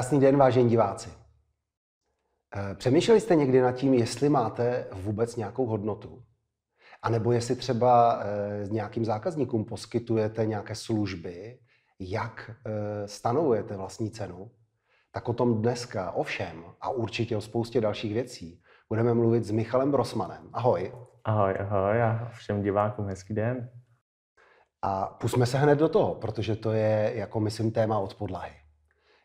[0.00, 1.10] Krásný den, vážení diváci.
[2.56, 6.22] Eh, přemýšleli jste někdy nad tím, jestli máte vůbec nějakou hodnotu?
[7.02, 11.58] A nebo jestli třeba eh, nějakým zákazníkům poskytujete nějaké služby,
[11.98, 14.50] jak eh, stanovujete vlastní cenu?
[15.12, 19.90] Tak o tom dneska, ovšem, a určitě o spoustě dalších věcí, budeme mluvit s Michalem
[19.90, 20.50] Brosmanem.
[20.52, 20.92] Ahoj.
[21.24, 23.70] Ahoj, ahoj a všem divákům hezký den.
[24.82, 28.59] A pusme se hned do toho, protože to je, jako myslím, téma od podlahy.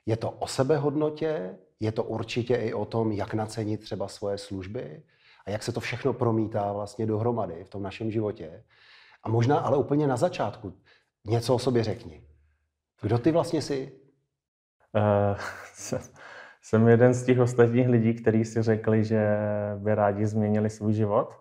[0.06, 5.04] Je to o sebehodnotě, je to určitě i o tom, jak nacenit třeba svoje služby
[5.46, 8.64] a jak se to všechno promítá vlastně dohromady v tom našem životě.
[9.24, 10.74] A možná ale úplně na začátku
[11.26, 12.24] něco o sobě řekni.
[13.02, 13.92] Kdo ty vlastně jsi?
[14.96, 16.00] Uh,
[16.62, 19.38] jsem jeden z těch ostatních lidí, kteří si řekli, že
[19.78, 21.34] by rádi změnili svůj život,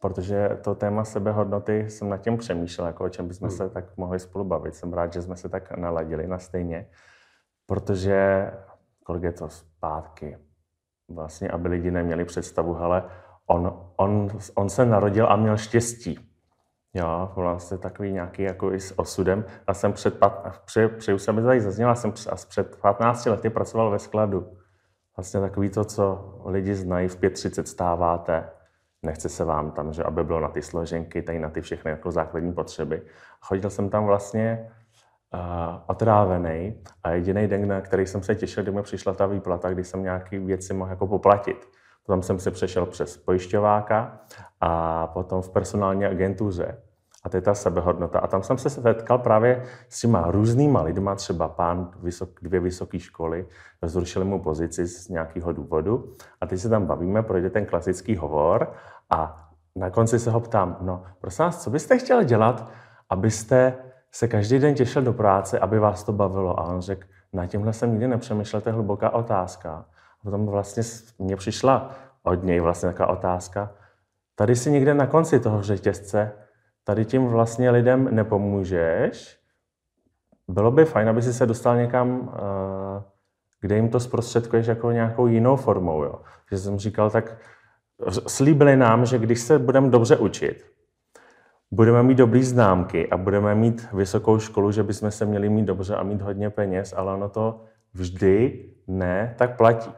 [0.00, 3.56] protože to téma sebehodnoty jsem nad tím přemýšlel, jako o čem bychom hmm.
[3.56, 4.74] se tak mohli spolu bavit.
[4.74, 6.86] Jsem rád, že jsme se tak naladili na stejně
[7.66, 8.50] protože
[9.04, 10.38] kolik je to zpátky,
[11.08, 13.04] vlastně, aby lidi neměli představu, hele,
[13.46, 16.30] on, on, on se narodil a měl štěstí.
[16.94, 19.44] Jo, vlastně takový nějaký jako i s osudem.
[19.66, 20.18] A jsem před,
[20.64, 22.12] přeju, přeju se, aby to tady zazněla, jsem
[22.48, 24.56] před 15 lety pracoval ve skladu.
[25.16, 28.50] Vlastně takový to, co lidi znají, v 5.30 stáváte,
[29.02, 32.10] nechce se vám tam, že aby bylo na ty složenky, tady na ty všechny jako
[32.10, 33.02] základní potřeby.
[33.40, 34.70] Chodil jsem tam vlastně
[35.86, 39.84] otrávený a jediný den, na který jsem se těšil, kdy mi přišla ta výplata, kdy
[39.84, 41.68] jsem nějaký věci mohl jako poplatit.
[42.06, 44.20] Potom jsem se přešel přes pojišťováka
[44.60, 46.78] a potom v personální agentuře.
[47.24, 48.18] A to je ta sebehodnota.
[48.18, 52.98] A tam jsem se setkal právě s těma různýma lidma, třeba pán vysok, dvě vysoké
[52.98, 53.46] školy,
[53.82, 56.14] zrušili mu pozici z nějakého důvodu.
[56.40, 58.72] A teď se tam bavíme, projde ten klasický hovor
[59.10, 62.70] a na konci se ho ptám, no prosím vás, co byste chtěl dělat,
[63.10, 63.74] abyste
[64.14, 66.60] se každý den těšil do práce, aby vás to bavilo.
[66.60, 69.72] A on řekl, na tímhle jsem nikdy nepřemýšlel, to je hluboká otázka.
[70.20, 70.82] A potom vlastně
[71.18, 71.90] mně přišla
[72.22, 73.72] od něj vlastně taková otázka,
[74.34, 76.32] tady si někde na konci toho řetězce,
[76.84, 79.38] tady tím vlastně lidem nepomůžeš,
[80.48, 83.02] bylo by fajn, aby si se dostal někam, eh,
[83.60, 86.02] kde jim to zprostředkuješ jako nějakou jinou formou.
[86.02, 86.20] Jo.
[86.50, 87.36] Že jsem říkal, tak
[88.26, 90.73] slíbili nám, že když se budeme dobře učit,
[91.70, 95.96] budeme mít dobrý známky a budeme mít vysokou školu, že bychom se měli mít dobře
[95.96, 97.64] a mít hodně peněz, ale ono to
[97.94, 99.90] vždy ne, tak platí.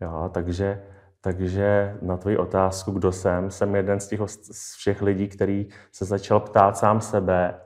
[0.00, 0.82] Jo, takže,
[1.20, 6.04] takže na tvoji otázku, kdo jsem, jsem jeden z těch z všech lidí, který se
[6.04, 7.60] začal ptát sám sebe,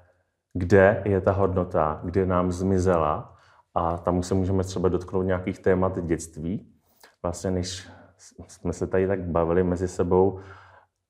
[0.53, 3.37] kde je ta hodnota, kde nám zmizela
[3.75, 6.73] a tam se můžeme třeba dotknout nějakých témat dětství.
[7.23, 7.89] Vlastně než
[8.49, 10.41] jsme se tady tak bavili mezi sebou,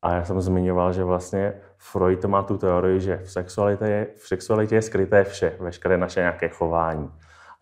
[0.04, 4.28] a já jsem zmiňoval, že vlastně Freud má tu teorii, že v sexualitě je, v
[4.28, 7.10] sexualitě je skryté vše, veškeré naše nějaké chování.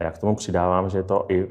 [0.01, 1.47] A já k tomu přidávám, že je to i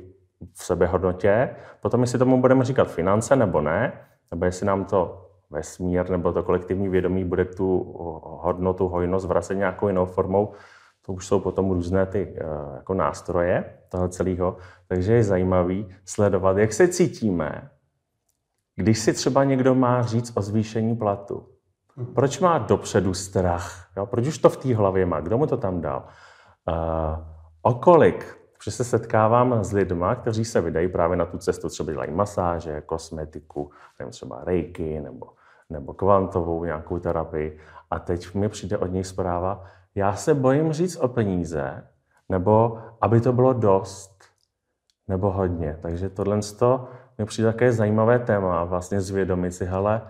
[0.54, 1.50] v sebehodnotě.
[1.82, 3.94] Potom, jestli tomu budeme říkat finance nebo ne,
[4.32, 7.96] nebo jestli nám to vesmír nebo to kolektivní vědomí bude tu
[8.42, 10.52] hodnotu, hojnost vracet nějakou jinou formou,
[11.06, 12.44] to už jsou potom různé ty eh,
[12.76, 14.58] jako nástroje toho celého.
[14.88, 17.70] Takže je zajímavý sledovat, jak se cítíme
[18.82, 21.48] když si třeba někdo má říct o zvýšení platu,
[22.16, 23.88] proč má dopředu strach?
[23.98, 24.06] Jo?
[24.06, 25.20] Proč už to v té hlavě má?
[25.20, 26.06] Kdo mu to tam dal?
[26.68, 27.26] Uh,
[27.62, 28.38] okolik?
[28.58, 32.82] Protože se setkávám s lidma, kteří se vydají právě na tu cestu, třeba dělají masáže,
[32.82, 35.28] kosmetiku, nevím, třeba rejky nebo,
[35.70, 37.60] nebo kvantovou nějakou terapii.
[37.92, 39.64] A teď mi přijde od nich zpráva,
[39.96, 41.88] já se bojím říct o peníze,
[42.30, 44.11] nebo aby to bylo dost,
[45.12, 45.78] nebo hodně.
[45.82, 46.40] Takže tohle
[47.18, 50.02] mi přijde také zajímavé téma vlastně zvědomit si, hele,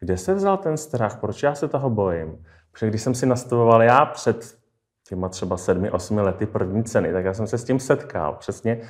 [0.00, 2.44] kde se vzal ten strach, proč já se toho bojím?
[2.72, 4.58] Protože když jsem si nastavoval já před
[5.08, 8.36] těma třeba sedmi, osmi lety první ceny, tak já jsem se s tím setkal.
[8.38, 8.80] Přesně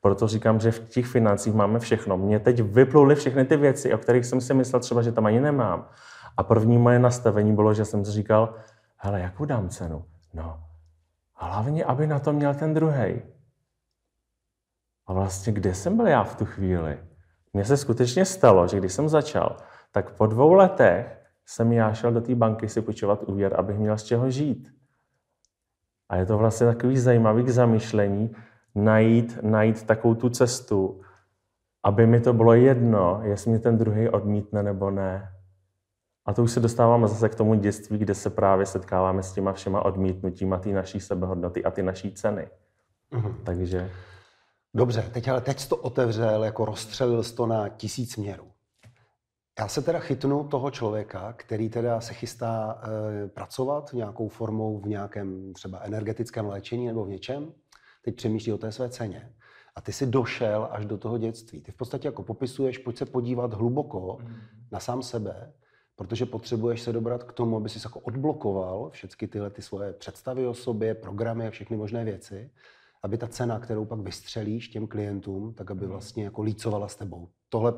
[0.00, 2.16] proto říkám, že v těch financích máme všechno.
[2.16, 5.40] Mně teď vyplouly všechny ty věci, o kterých jsem si myslel třeba, že tam ani
[5.40, 5.88] nemám.
[6.36, 8.54] A první moje nastavení bylo, že jsem si říkal,
[8.96, 10.04] hele, jakou dám cenu?
[10.34, 10.60] No,
[11.34, 13.37] hlavně, aby na to měl ten druhý.
[15.08, 16.98] A vlastně kde jsem byl já v tu chvíli?
[17.52, 19.56] Mně se skutečně stalo, že když jsem začal,
[19.92, 23.98] tak po dvou letech jsem já šel do té banky si půjčovat úvěr, abych měl
[23.98, 24.68] z čeho žít.
[26.08, 28.36] A je to vlastně takový zajímavý k zamyšlení,
[28.74, 31.00] najít, najít takovou tu cestu,
[31.82, 35.32] aby mi to bylo jedno, jestli mě ten druhý odmítne nebo ne.
[36.26, 39.52] A to už se dostáváme zase k tomu dětství, kde se právě setkáváme s těma
[39.52, 42.48] všema odmítnutíma ty naší sebehodnoty a ty naší ceny.
[43.12, 43.34] Mm-hmm.
[43.44, 43.90] Takže...
[44.78, 48.44] Dobře, teď ale teď jsi to otevřel, jako rozstřelil jsi to na tisíc měrů.
[49.58, 52.82] Já se teda chytnu toho člověka, který teda se chystá
[53.24, 57.52] e, pracovat nějakou formou v nějakém třeba energetickém léčení nebo v něčem.
[58.04, 59.32] Teď přemýšlí o té své ceně.
[59.76, 61.60] A ty si došel až do toho dětství.
[61.60, 64.34] Ty v podstatě jako popisuješ, pojď se podívat hluboko mm.
[64.72, 65.52] na sám sebe,
[65.96, 70.46] protože potřebuješ se dobrat k tomu, aby si jako odblokoval všechny tyhle ty svoje představy
[70.46, 72.50] o sobě, programy a všechny možné věci,
[73.02, 75.90] aby ta cena, kterou pak vystřelíš těm klientům, tak aby mhm.
[75.90, 77.28] vlastně jako lícovala s tebou.
[77.48, 77.72] Tohle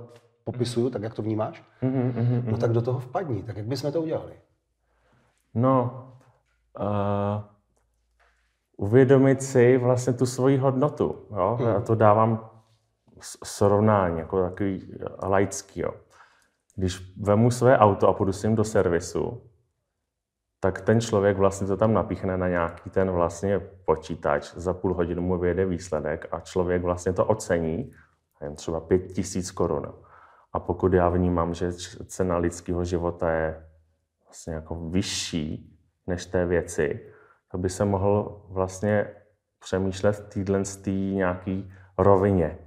[0.44, 0.92] popisuju, mhm.
[0.92, 1.64] tak jak to vnímáš?
[1.82, 3.42] Mm-hmm, no tak do toho vpadni.
[3.42, 4.32] Tak jak bychom to udělali?
[5.54, 6.06] No,
[6.80, 7.42] uh,
[8.76, 11.26] uvědomit si vlastně tu svoji hodnotu.
[11.30, 11.56] Jo?
[11.60, 11.66] Mm.
[11.66, 12.50] Já to dávám
[13.44, 15.80] srovnání, jako takový laický.
[15.80, 15.94] Jo?
[16.76, 19.42] Když vemu své auto a půjdu s ním do servisu,
[20.60, 25.22] tak ten člověk vlastně to tam napíchne na nějaký ten vlastně počítač, za půl hodinu
[25.22, 27.92] mu vyjede výsledek a člověk vlastně to ocení,
[28.40, 29.92] jen třeba pět tisíc korun.
[30.52, 31.72] A pokud já vnímám, že
[32.06, 33.66] cena lidského života je
[34.24, 35.76] vlastně jako vyšší
[36.06, 37.00] než té věci,
[37.50, 39.10] to by se mohl vlastně
[39.60, 42.58] přemýšlet v téhle nějaký rovině,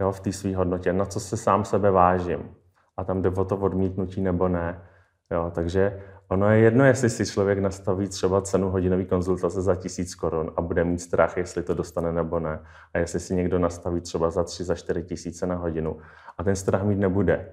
[0.00, 2.54] jo, v té své hodnotě, na co se sám sebe vážím.
[2.96, 4.82] A tam jde o to odmítnutí nebo ne.
[5.30, 6.02] Jo, takže
[6.32, 10.60] ono je jedno, jestli si člověk nastaví třeba cenu hodinové konzultace za tisíc korun a
[10.60, 12.60] bude mít strach, jestli to dostane nebo ne.
[12.94, 15.98] A jestli si někdo nastaví třeba za tři, za čtyři tisíce na hodinu
[16.38, 17.52] a ten strach mít nebude.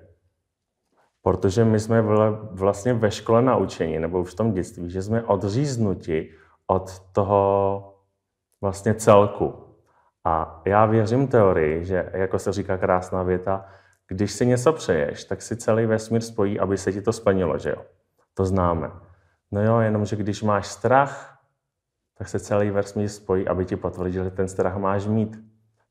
[1.21, 2.01] Protože my jsme
[2.51, 6.31] vlastně ve škole naučení, nebo už v tom dětství, že jsme odříznuti
[6.67, 7.83] od toho
[8.61, 9.53] vlastně celku.
[10.23, 13.65] A já věřím teorii, že, jako se říká krásná věta,
[14.07, 17.69] když si něco přeješ, tak si celý vesmír spojí, aby se ti to splnilo, že
[17.69, 17.98] jo?
[18.39, 18.91] To známe.
[19.51, 21.39] No jo, jenomže když máš strach,
[22.17, 25.39] tak se celý vesmír spojí, aby ti potvrdil, že ten strach máš mít.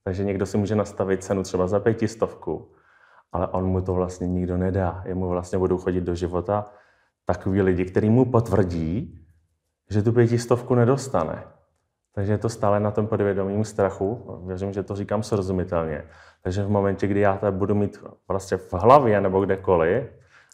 [0.04, 2.72] Takže někdo si může nastavit cenu třeba za pětistovku,
[3.32, 5.02] ale on mu to vlastně nikdo nedá.
[5.04, 6.70] Jemu vlastně budou chodit do života
[7.24, 9.20] takový lidi, který mu potvrdí,
[9.90, 11.44] že tu pětistovku nedostane.
[12.12, 14.40] Takže je to stále na tom podvědomím strachu.
[14.46, 16.04] Věřím, že to říkám srozumitelně.
[16.42, 20.04] Takže v momentě, kdy já to budu mít vlastně v hlavě nebo kdekoliv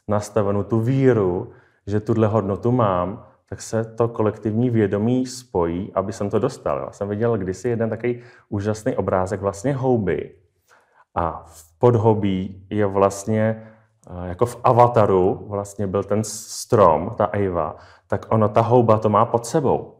[0.09, 1.53] nastavenou tu víru,
[1.87, 6.79] že tuhle hodnotu mám, tak se to kolektivní vědomí spojí, aby jsem to dostal.
[6.79, 10.35] Já jsem viděl kdysi jeden takový úžasný obrázek vlastně houby.
[11.15, 13.73] A v podhobí je vlastně
[14.11, 17.77] eh, jako v avataru vlastně byl ten strom, ta Eva,
[18.07, 19.95] tak ono, ta houba to má pod sebou.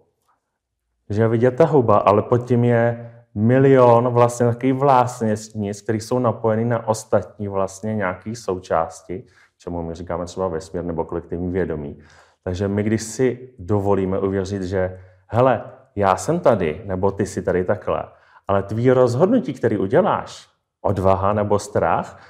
[1.11, 6.19] Že je vidět ta houba, ale pod tím je milion vlastně takových vlastnictnic, které jsou
[6.19, 9.27] napojeny na ostatní vlastně nějaké součásti,
[9.65, 11.99] čemu my říkáme třeba vesmír nebo kolektivní vědomí.
[12.45, 15.65] Takže my, když si dovolíme uvěřit, že hele,
[15.97, 18.05] já jsem tady, nebo ty jsi tady takhle,
[18.49, 20.49] ale tvý rozhodnutí, který uděláš,
[20.81, 22.21] odvaha nebo strach,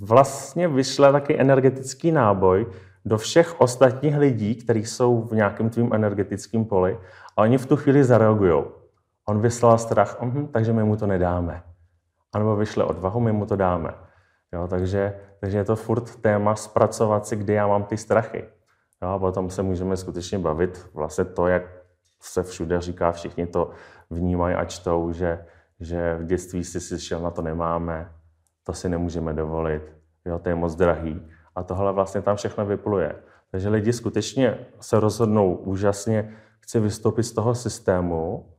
[0.00, 2.66] vlastně vyšle taky energetický náboj
[3.04, 6.98] do všech ostatních lidí, kteří jsou v nějakém tvým energetickém poli
[7.36, 8.64] a oni v tu chvíli zareagují.
[9.28, 11.62] On vyslal strach, uh, takže my mu to nedáme.
[12.32, 13.94] A nebo vyšle odvahu, my mu to dáme.
[14.52, 18.44] Jo, takže, takže je to furt téma zpracovat si, kdy já mám ty strachy.
[19.02, 21.62] Jo, a potom se můžeme skutečně bavit vlastně to, jak
[22.20, 23.70] se všude říká, všichni to
[24.10, 25.44] vnímají a čtou, že,
[25.80, 28.12] že v dětství si slyšel, na to nemáme,
[28.64, 29.82] to si nemůžeme dovolit,
[30.24, 31.28] jo, to je moc drahý.
[31.54, 33.16] A tohle vlastně tam všechno vypluje.
[33.50, 38.52] Takže lidi skutečně se rozhodnou úžasně, chci vystoupit z toho systému,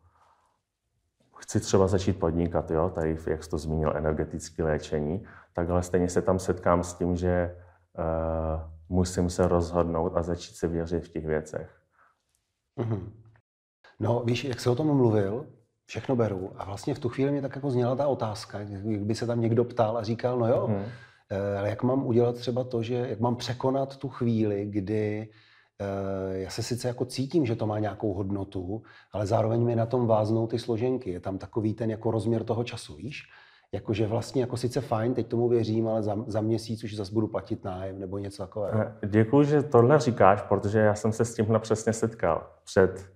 [1.50, 6.10] chci třeba začít podnikat, jo, tady, jak jsi to zmínil, energetické léčení, tak ale stejně
[6.10, 7.56] se tam setkám s tím, že
[7.98, 11.82] uh, musím se rozhodnout a začít se věřit v těch věcech.
[12.80, 13.10] Mm-hmm.
[14.00, 15.46] No, víš, jak se o tom mluvil,
[15.86, 16.52] všechno beru.
[16.58, 19.64] A vlastně v tu chvíli mě tak jako zněla ta otázka, kdyby se tam někdo
[19.64, 20.86] ptal a říkal, no jo, mm.
[21.60, 25.30] ale jak mám udělat třeba to, že jak mám překonat tu chvíli, kdy
[26.32, 28.82] já se sice jako cítím, že to má nějakou hodnotu,
[29.12, 31.12] ale zároveň mi na tom váznou ty složenky.
[31.12, 33.24] Je tam takový ten jako rozměr toho času, víš?
[33.72, 37.28] Jakože vlastně jako sice fajn, teď tomu věřím, ale za, za měsíc už zase budu
[37.28, 38.84] platit nájem nebo něco takového.
[39.08, 42.48] Děkuji, že tohle říkáš, protože já jsem se s tímhle přesně setkal.
[42.64, 43.10] Před,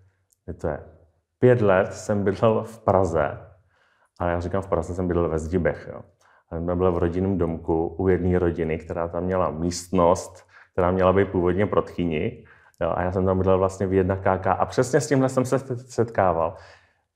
[0.58, 0.84] to je,
[1.40, 3.38] pět let jsem bydlel v Praze,
[4.20, 5.90] a já říkám v Praze jsem bydlel ve Zdibech.
[5.94, 6.02] Jo.
[6.50, 11.30] A byl v rodinném domku u jedné rodiny, která tam měla místnost, která měla být
[11.30, 12.46] původně pro tchyni.
[12.84, 15.46] Jo, a já jsem tam bydlel vlastně v jedna KK a přesně s tímhle jsem
[15.46, 16.56] se setkával.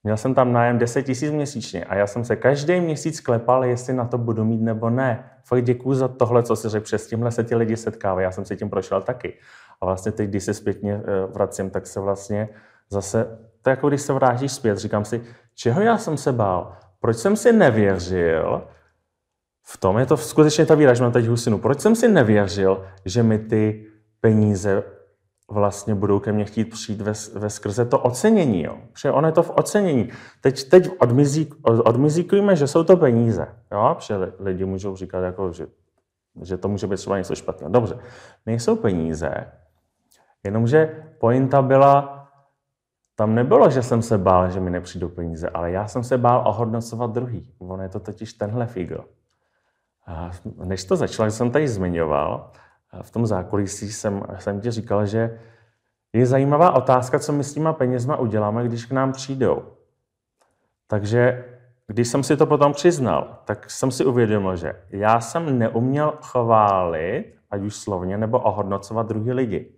[0.04, 3.94] Měl jsem tam nájem 10 tisíc měsíčně a já jsem se každý měsíc klepal, jestli
[3.94, 5.30] na to budu mít nebo ne.
[5.44, 8.44] Fakt děkuji za tohle, co si řekl, přes tímhle se ti lidi setkávají, já jsem
[8.44, 9.38] se tím prošel taky.
[9.80, 12.48] A vlastně teď, když se zpětně eh, vracím, tak se vlastně
[12.90, 15.22] zase, to jako když se vrátíš zpět, říkám si,
[15.54, 18.62] čeho já jsem se bál, proč jsem si nevěřil,
[19.66, 23.38] v tom je to skutečně ta mám teď husinu, proč jsem si nevěřil, že mi
[23.38, 23.86] ty
[24.20, 24.82] peníze
[25.50, 28.62] vlastně budou ke mně chtít přijít ve, ve skrze to ocenění.
[28.62, 28.78] Jo.
[28.92, 30.08] Protože ono je to v ocenění.
[30.40, 33.48] Teď, teď odmizí, odmizíkujeme, že jsou to peníze.
[33.72, 33.94] Jo.
[33.94, 35.66] Protože lidi můžou říkat, jako, že,
[36.42, 37.72] že to může být třeba něco špatného.
[37.72, 37.98] Dobře,
[38.46, 39.52] nejsou peníze,
[40.44, 42.14] jenomže pointa byla,
[43.14, 46.42] tam nebylo, že jsem se bál, že mi nepřijdou peníze, ale já jsem se bál
[46.46, 47.54] ohodnocovat druhý.
[47.58, 49.04] Ono je to totiž tenhle figl.
[50.06, 50.30] A
[50.64, 52.50] než to začalo, jsem tady zmiňoval,
[53.02, 55.40] v tom zákulisí jsem, jsem ti říkal, že
[56.12, 59.62] je zajímavá otázka, co my s těma penězma uděláme, když k nám přijdou.
[60.86, 61.44] Takže
[61.86, 67.34] když jsem si to potom přiznal, tak jsem si uvědomil, že já jsem neuměl chválit,
[67.50, 69.72] ať už slovně, nebo ohodnocovat druhý lidi.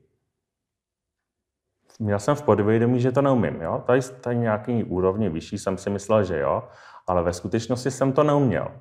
[1.98, 3.60] Měl jsem v podvědomí, že to neumím.
[3.60, 3.82] Jo?
[3.86, 6.62] Tady, tady nějaký úrovni vyšší jsem si myslel, že jo,
[7.06, 8.72] ale ve skutečnosti jsem to neuměl.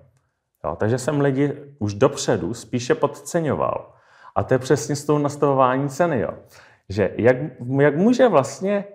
[0.64, 0.76] Jo?
[0.76, 3.94] Takže jsem lidi už dopředu spíše podceňoval.
[4.36, 6.30] A to je přesně s tou nastavování ceny, jo.
[6.90, 7.38] Že jak,
[7.80, 8.86] jak může vlastně,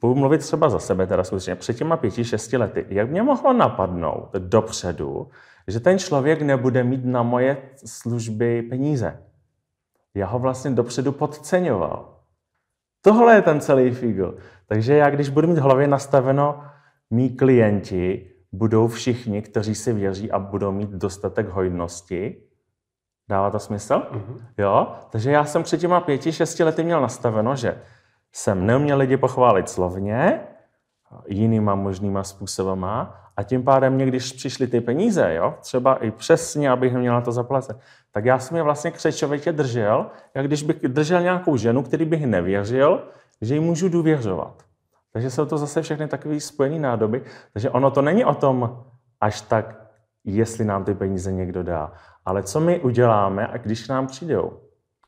[0.00, 3.52] budu mluvit třeba za sebe teda skutečně, před těma pěti, šesti lety, jak mě mohlo
[3.52, 5.30] napadnout dopředu,
[5.66, 7.56] že ten člověk nebude mít na moje
[7.86, 9.22] služby peníze.
[10.14, 12.20] Já ho vlastně dopředu podceňoval.
[13.02, 14.36] Tohle je ten celý fígl.
[14.66, 16.64] Takže já, když budu mít v hlavě nastaveno,
[17.10, 22.42] mý klienti budou všichni, kteří si věří a budou mít dostatek hojnosti,
[23.30, 23.94] Dává to smysl?
[23.94, 24.40] Mm-hmm.
[24.58, 24.92] Jo?
[25.10, 27.78] Takže já jsem před těma pěti, šesti lety měl nastaveno, že
[28.32, 30.40] jsem neuměl lidi pochválit slovně,
[31.26, 36.70] jinýma možnýma způsobama a tím pádem mě, když přišly ty peníze, jo, třeba i přesně,
[36.70, 37.78] abych měl na to zaplacet,
[38.12, 42.26] tak já jsem je vlastně křečovitě držel, jak když bych držel nějakou ženu, který bych
[42.26, 43.02] nevěřil,
[43.40, 44.62] že jí můžu důvěřovat.
[45.12, 47.22] Takže jsou to zase všechny takové spojené nádoby.
[47.52, 48.84] Takže ono to není o tom
[49.20, 49.79] až tak,
[50.24, 51.92] jestli nám ty peníze někdo dá,
[52.24, 54.60] ale co my uděláme, a když nám přijdou?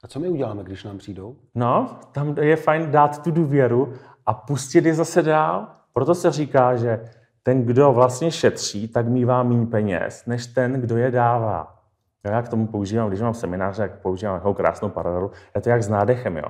[0.05, 1.37] A co my uděláme, když nám přijdou?
[1.55, 3.93] No, tam je fajn dát tu důvěru
[4.27, 5.69] a pustit je zase dál.
[5.93, 7.05] Proto se říká, že
[7.43, 11.79] ten, kdo vlastně šetří, tak mývá méně peněz, než ten, kdo je dává.
[12.25, 15.83] Já k tomu používám, když mám seminář, jak používám takovou krásnou paralelu, je to jak
[15.83, 16.49] s nádechem, jo.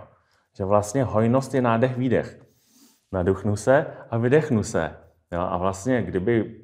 [0.57, 2.41] Že vlastně hojnost je nádech, výdech.
[3.13, 4.97] Naduchnu se a vydechnu se.
[5.33, 5.41] Jo?
[5.41, 6.62] A vlastně, kdyby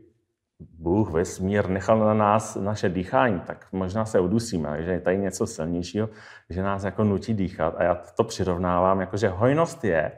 [0.60, 5.46] Bůh, vesmír nechal na nás naše dýchání, tak možná se udusíme, že je tady něco
[5.46, 6.08] silnějšího,
[6.50, 7.74] že nás jako nutí dýchat.
[7.76, 10.12] A já to přirovnávám, jako že hojnost je,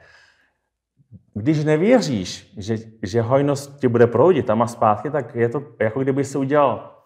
[1.35, 6.00] když nevěříš, že, že hojnost ti bude proudit tam a zpátky, tak je to jako
[6.00, 7.00] kdyby si udělal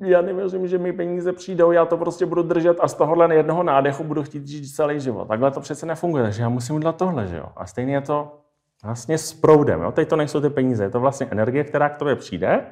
[0.00, 3.62] já nevěřím, že mi peníze přijdou, já to prostě budu držet a z tohohle jednoho
[3.62, 5.28] nádechu budu chtít žít celý život.
[5.28, 7.46] Takhle to přece nefunguje, takže já musím udělat tohle, že jo.
[7.56, 8.45] A stejně je to
[8.84, 9.80] vlastně s proudem.
[9.80, 9.92] Jo?
[9.92, 12.66] Teď to nejsou ty peníze, je to vlastně energie, která k tobě přijde,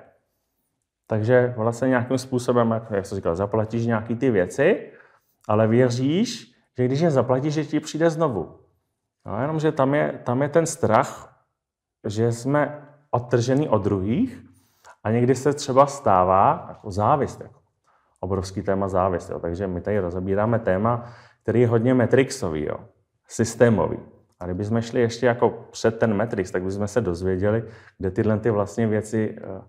[1.07, 4.93] takže vlastně nějakým způsobem, jak, jsem říkal, zaplatíš nějaký ty věci,
[5.49, 8.59] ale věříš, že když je zaplatíš, že ti přijde znovu.
[9.27, 11.37] No, jenomže tam je, tam je ten strach,
[12.07, 14.45] že jsme odtržený od druhých
[15.05, 17.61] a někdy se třeba stává jako závist, jako
[18.21, 19.31] obrovský téma závist.
[19.31, 19.41] Jo.
[19.41, 22.79] Takže my tady rozebíráme téma, který je hodně metrixový, jo.
[23.29, 24.14] systémový.
[24.45, 27.65] A kdybychom šli ještě jako před ten Matrix, tak bychom se dozvěděli,
[27.99, 29.63] kde tyhle ty vlastně věci eh,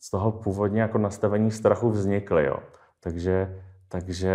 [0.00, 2.44] z toho původně jako nastavení strachu vznikly.
[2.44, 2.56] Jo.
[3.00, 4.34] Takže, takže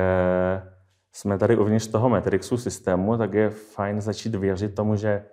[1.12, 5.26] jsme tady uvnitř toho Matrixu systému, tak je fajn začít věřit tomu, že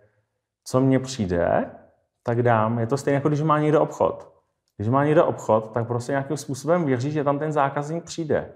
[0.65, 1.71] co mně přijde,
[2.23, 2.79] tak dám.
[2.79, 4.33] Je to stejné, jako když má někdo obchod.
[4.77, 8.53] Když má někdo obchod, tak prostě nějakým způsobem věří, že tam ten zákazník přijde.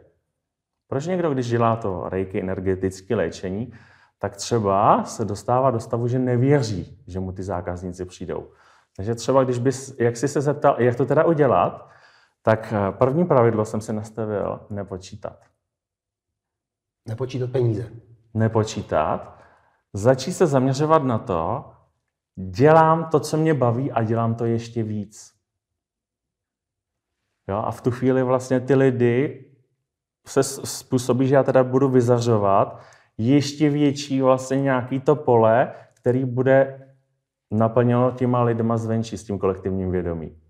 [0.88, 3.72] Proč někdo, když dělá to rejky energetické léčení,
[4.18, 8.50] tak třeba se dostává do stavu, že nevěří, že mu ty zákazníci přijdou.
[8.96, 11.88] Takže třeba, když bys, jak jsi se zeptal, jak to teda udělat,
[12.42, 15.44] tak eh, první pravidlo jsem si nastavil nepočítat.
[17.08, 17.90] Nepočítat peníze.
[18.34, 19.38] Nepočítat.
[19.92, 21.72] Začít se zaměřovat na to,
[22.36, 25.32] dělám to, co mě baví a dělám to ještě víc.
[27.48, 29.44] Jo, a v tu chvíli vlastně ty lidi
[30.26, 32.80] se způsobí, že já teda budu vyzařovat,
[33.18, 36.86] ještě větší vlastně nějaký to pole, který bude
[37.50, 40.40] naplněno těma lidma zvenčí s tím kolektivním vědomím.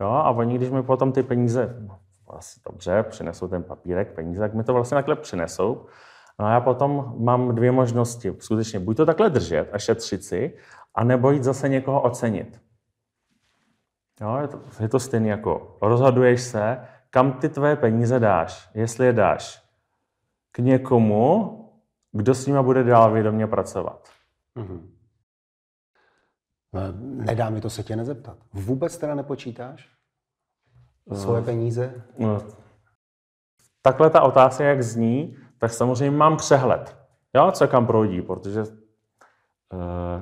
[0.00, 1.76] Jo, a oni, když mi potom ty peníze,
[2.30, 5.86] vlastně dobře, přinesou ten papírek, peníze, tak mi to vlastně takhle přinesou.
[6.38, 8.34] No a já potom mám dvě možnosti.
[8.38, 10.56] Skutečně buď to takhle držet a šetřit si,
[10.94, 12.60] anebo jít zase někoho ocenit.
[14.20, 18.70] Jo, je to, je to stejné jako rozhoduješ se, kam ty tvé peníze dáš.
[18.74, 19.62] Jestli je dáš
[20.52, 21.65] k někomu,
[22.12, 24.08] kdo s nima bude dál vědomě pracovat.
[24.56, 24.96] Mm-hmm.
[27.00, 28.38] Nedá mi to se tě nezeptat.
[28.52, 29.90] Vůbec teda nepočítáš
[31.12, 32.02] svoje uh, peníze?
[32.18, 32.42] No,
[33.82, 36.96] takhle ta otázka, jak zní, tak samozřejmě mám přehled,
[37.34, 38.68] jo, co kam proudí, protože uh,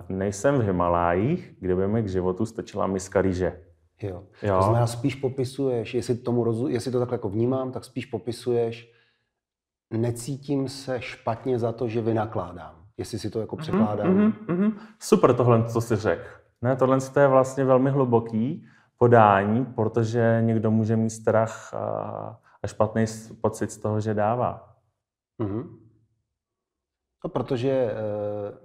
[0.09, 3.65] nejsem v Himalájích, kde by mi k životu stačila miska rýže.
[4.03, 4.25] Jo.
[4.43, 4.57] jo.
[4.57, 8.93] To znamená, spíš popisuješ, jestli, tomu rozu, jestli to takhle jako vnímám, tak spíš popisuješ,
[9.91, 12.75] necítím se špatně za to, že vynakládám.
[12.97, 14.17] Jestli si to jako mhm, překládám.
[14.17, 14.73] Mm-hmm, mm-hmm.
[14.99, 16.29] Super tohle, co jsi řekl.
[16.63, 18.67] Ne, tohle je vlastně velmi hluboký
[18.99, 23.05] podání, protože někdo může mít strach a, a špatný
[23.41, 24.77] pocit z toho, že dává.
[25.41, 25.79] Mm-hmm.
[27.25, 27.95] No, protože e,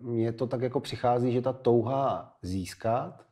[0.02, 3.26] mně to tak jako přichází, že ta touha získat,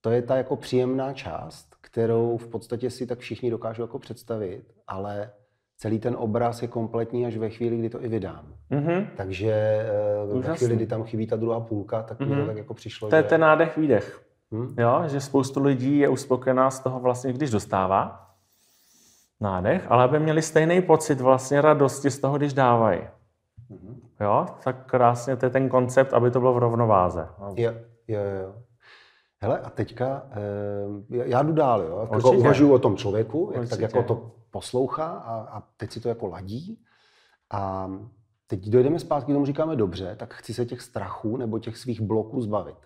[0.00, 4.74] to je ta jako příjemná část, kterou v podstatě si tak všichni dokážou jako představit,
[4.86, 5.32] ale
[5.78, 8.44] celý ten obraz je kompletní až ve chvíli, kdy to i vydám.
[8.70, 9.06] Mm-hmm.
[9.16, 12.34] Takže e, ve chvíli, kdy tam chybí ta druhá půlka, tak mm-hmm.
[12.34, 13.28] mi to tak jako přišlo, To je že...
[13.28, 14.24] ten nádech, výdech.
[14.52, 14.74] Hmm.
[14.78, 18.26] Jo, že spoustu lidí je uspokojená z toho vlastně, když dostává
[19.40, 23.00] nádech, ale aby měli stejný pocit vlastně radosti z toho, když dávají.
[23.70, 24.00] Hmm.
[24.20, 27.28] Jo, tak krásně to je ten koncept, aby to bylo v rovnováze.
[27.56, 27.72] Jo,
[28.08, 28.54] jo, jo.
[29.40, 33.80] Hele, a teďka, eh, já jdu dál, jo, jako uvažuji o tom člověku, jak tak
[33.80, 36.82] jako to poslouchá a, a teď si to jako ladí.
[37.50, 37.90] A
[38.46, 42.40] teď dojdeme zpátky, tomu říkáme dobře, tak chci se těch strachů nebo těch svých bloků
[42.40, 42.76] zbavit.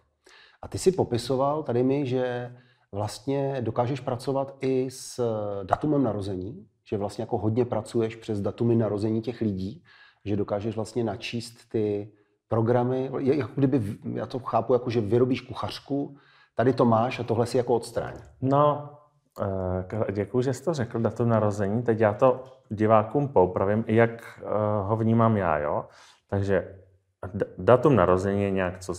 [0.62, 2.56] A ty si popisoval tady mi, že
[2.92, 5.20] vlastně dokážeš pracovat i s
[5.62, 9.84] datumem narození, že vlastně jako hodně pracuješ přes datumy narození těch lidí,
[10.24, 12.12] že dokážeš vlastně načíst ty
[12.48, 16.16] programy, jako kdyby, já to chápu jako, že vyrobíš kuchařku,
[16.54, 18.14] tady to máš a tohle si jako odstráň.
[18.40, 18.90] No,
[20.12, 21.82] děkuji, že jsi to řekl, datum narození.
[21.82, 24.44] Teď já to divákům poupravím, jak eh,
[24.82, 25.84] ho vnímám já, jo.
[26.30, 26.78] Takže
[27.58, 28.94] datum narození je nějak, co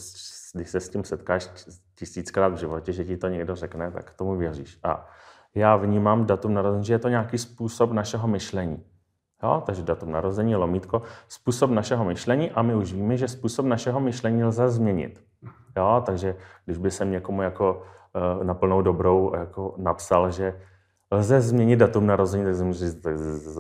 [0.53, 1.49] když se s tím setkáš
[1.95, 4.79] tisíckrát v životě, že ti to někdo řekne, tak tomu věříš.
[4.83, 5.09] A
[5.55, 8.83] já vnímám datum narození, že je to nějaký způsob našeho myšlení.
[9.43, 9.63] Jo?
[9.65, 14.43] Takže datum narození, lomítko, způsob našeho myšlení a my už víme, že způsob našeho myšlení
[14.43, 15.23] lze změnit.
[15.77, 16.03] Jo?
[16.05, 17.83] Takže když by se někomu jako
[18.43, 20.59] na plnou dobrou jako napsal, že
[21.11, 23.05] lze změnit datum narození, tak jsem říct,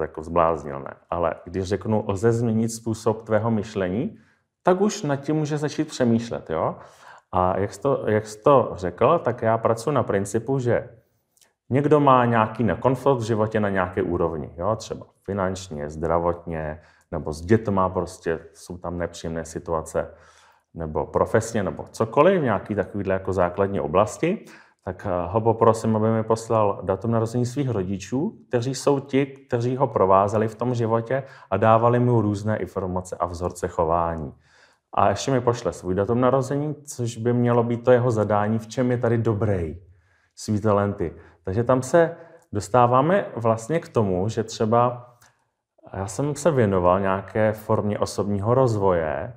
[0.01, 0.93] jako zbláznil, ne.
[1.09, 4.17] Ale když řeknu, lze změnit způsob tvého myšlení,
[4.63, 6.49] tak už nad tím může začít přemýšlet.
[6.49, 6.75] Jo?
[7.31, 10.89] A jak jsi, to, jak jsi to řekl, tak já pracuji na principu, že
[11.69, 14.75] někdo má nějaký nekomfort v životě na nějaké úrovni, jo?
[14.75, 20.13] třeba finančně, zdravotně, nebo s dětma prostě jsou tam nepříjemné situace,
[20.73, 24.45] nebo profesně, nebo cokoliv, nějaký takovýhle jako základní oblasti,
[24.85, 29.77] tak eh, ho poprosím, aby mi poslal datum narození svých rodičů, kteří jsou ti, kteří
[29.77, 34.33] ho provázeli v tom životě a dávali mu různé informace a vzorce chování.
[34.93, 38.67] A ještě mi pošle svůj datum narození, což by mělo být to jeho zadání, v
[38.67, 39.77] čem je tady dobrý,
[40.35, 41.13] svý talenty.
[41.43, 42.15] Takže tam se
[42.51, 45.09] dostáváme vlastně k tomu, že třeba
[45.93, 49.33] já jsem se věnoval nějaké formě osobního rozvoje,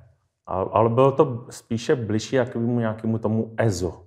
[0.47, 4.03] ale bylo to spíše blížší jakému nějakému tomu EZO,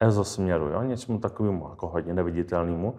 [0.00, 0.82] EZO směru, jo?
[0.82, 2.94] něčemu takovému jako hodně neviditelnému.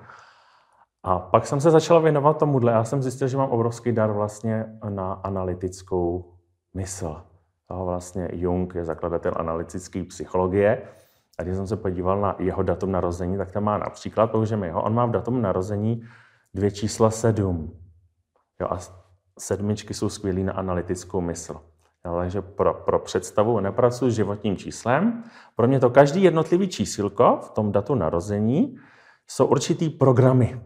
[1.04, 2.72] A pak jsem se začal věnovat tomuhle.
[2.72, 6.34] Já jsem zjistil, že mám obrovský dar vlastně na analytickou
[6.74, 7.22] mysl.
[7.70, 10.82] A vlastně Jung je zakladatel analytické psychologie.
[11.40, 14.84] A když jsem se podíval na jeho datum narození, tak tam má například, použijeme jeho,
[14.84, 16.04] on má v datum narození
[16.54, 17.80] dvě čísla sedm.
[18.62, 18.78] Jo, a
[19.40, 21.62] sedmičky jsou skvělý na analytickou mysl.
[22.14, 25.24] Takže pro, pro představu nepracuji s životním číslem.
[25.56, 28.78] Pro mě to každý jednotlivý čísilko v tom datu narození
[29.28, 30.62] jsou určitý programy.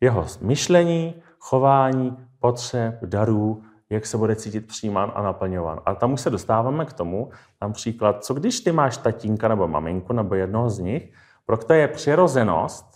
[0.00, 5.80] Jeho myšlení, chování, potřeb, darů, jak se bude cítit přijímán a naplňován.
[5.86, 7.30] A tam už se dostáváme k tomu,
[7.62, 11.12] například, co když ty máš tatínka nebo maminku nebo jednoho z nich,
[11.46, 12.89] pro které je přirozenost,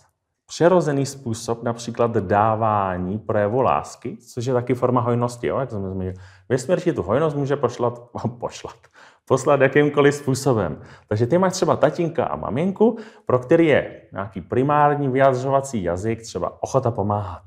[0.45, 6.15] přirozený způsob například dávání projevu lásky, což je taky forma hojnosti, jo, jak jsme zmínili.
[6.49, 8.77] Vesmír tu hojnost může pošlat, pošlat,
[9.25, 10.81] poslat jakýmkoliv způsobem.
[11.07, 16.63] Takže ty máš třeba tatínka a maminku, pro který je nějaký primární vyjadřovací jazyk, třeba
[16.63, 17.43] ochota pomáhat,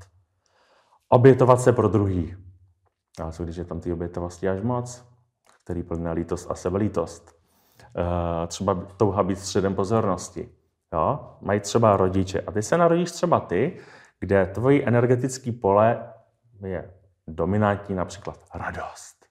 [1.09, 2.35] obětovat se pro druhý,
[3.23, 5.05] a co když je tam ty obětovosti až moc,
[5.63, 7.35] který plná lítost a sebelítost.
[8.43, 10.49] E, třeba touha být středem pozornosti.
[10.93, 11.37] Jo?
[11.41, 12.41] Mají třeba rodiče.
[12.41, 13.79] A ty se narodíš třeba ty,
[14.19, 16.13] kde tvojí energetický pole
[16.65, 16.93] je
[17.27, 19.25] dominantní, například radost,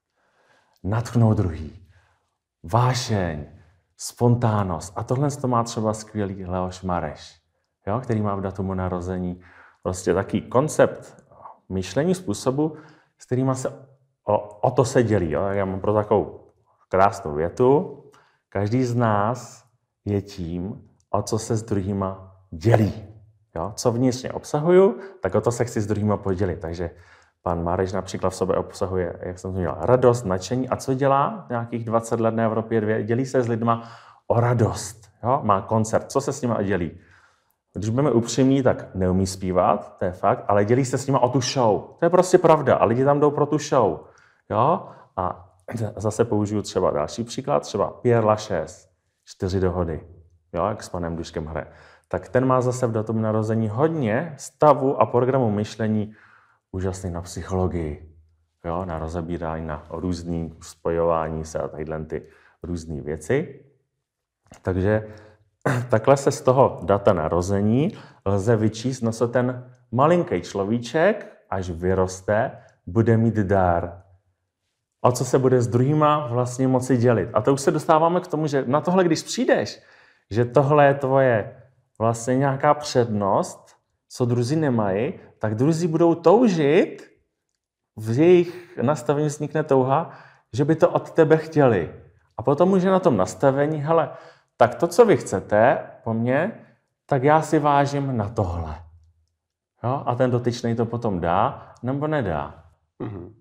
[0.84, 1.86] natchnout druhý,
[2.62, 3.46] vášeň,
[3.96, 4.92] spontánnost.
[4.96, 7.40] A tohle to má třeba skvělý Leoš Mareš,
[7.86, 8.00] jo?
[8.00, 9.40] který má v datumu narození
[9.82, 11.24] prostě taký koncept
[11.68, 12.76] myšlení způsobu,
[13.18, 13.68] s kterými se
[14.24, 15.30] o, o to se dělí.
[15.30, 15.42] Jo?
[15.42, 16.50] Já mám pro takovou
[16.88, 18.02] krásnou větu.
[18.48, 19.64] Každý z nás
[20.04, 23.04] je tím, o co se s druhýma dělí.
[23.56, 23.72] Jo?
[23.76, 26.60] Co vnitřně obsahuju, tak o to se chci s druhýma podělit.
[26.60, 26.90] Takže
[27.42, 30.68] Pan Mareš například v sobě obsahuje, jak jsem zmínil, radost, nadšení.
[30.68, 33.02] A co dělá nějakých 20 let na Evropě dvě?
[33.02, 33.88] Dělí se s lidma
[34.26, 35.08] o radost.
[35.22, 35.40] Jo?
[35.42, 36.12] Má koncert.
[36.12, 36.98] Co se s nimi dělí?
[37.74, 41.28] Když budeme upřímní, tak neumí zpívat, to je fakt, ale dělí se s nimi o
[41.28, 41.80] tu show.
[41.98, 42.76] To je prostě pravda.
[42.76, 44.00] A lidi tam jdou pro tu show.
[44.50, 44.88] Jo?
[45.16, 45.48] A
[45.96, 48.88] zase použiju třeba další příklad, třeba Pierre Lachaise,
[49.24, 50.00] čtyři dohody,
[50.58, 51.66] jo, jak s panem Duškem hraje.
[52.08, 56.14] Tak ten má zase v datum narození hodně stavu a programu myšlení
[56.72, 58.14] úžasný na psychologii,
[58.64, 62.22] jo, na rozebírání, na různý spojování se a tadyhle ty
[62.62, 63.64] různé věci.
[64.62, 65.08] Takže
[65.90, 72.52] takhle se z toho data narození lze vyčíst, na co ten malinký človíček, až vyroste,
[72.86, 74.02] bude mít dár.
[75.02, 77.28] A co se bude s druhýma vlastně moci dělit.
[77.32, 79.82] A to už se dostáváme k tomu, že na tohle, když přijdeš,
[80.30, 81.62] že tohle je tvoje
[81.98, 83.76] vlastně nějaká přednost,
[84.08, 87.08] co druzí nemají, tak druzí budou toužit,
[87.96, 90.10] v jejich nastavení vznikne touha,
[90.52, 91.94] že by to od tebe chtěli.
[92.36, 94.10] A potom je na tom nastavení, hele,
[94.56, 96.52] tak to, co vy chcete po mně,
[97.06, 98.82] tak já si vážím na tohle.
[99.84, 100.02] Jo?
[100.06, 102.64] A ten dotyčný to potom dá nebo nedá.
[103.00, 103.32] Mm-hmm.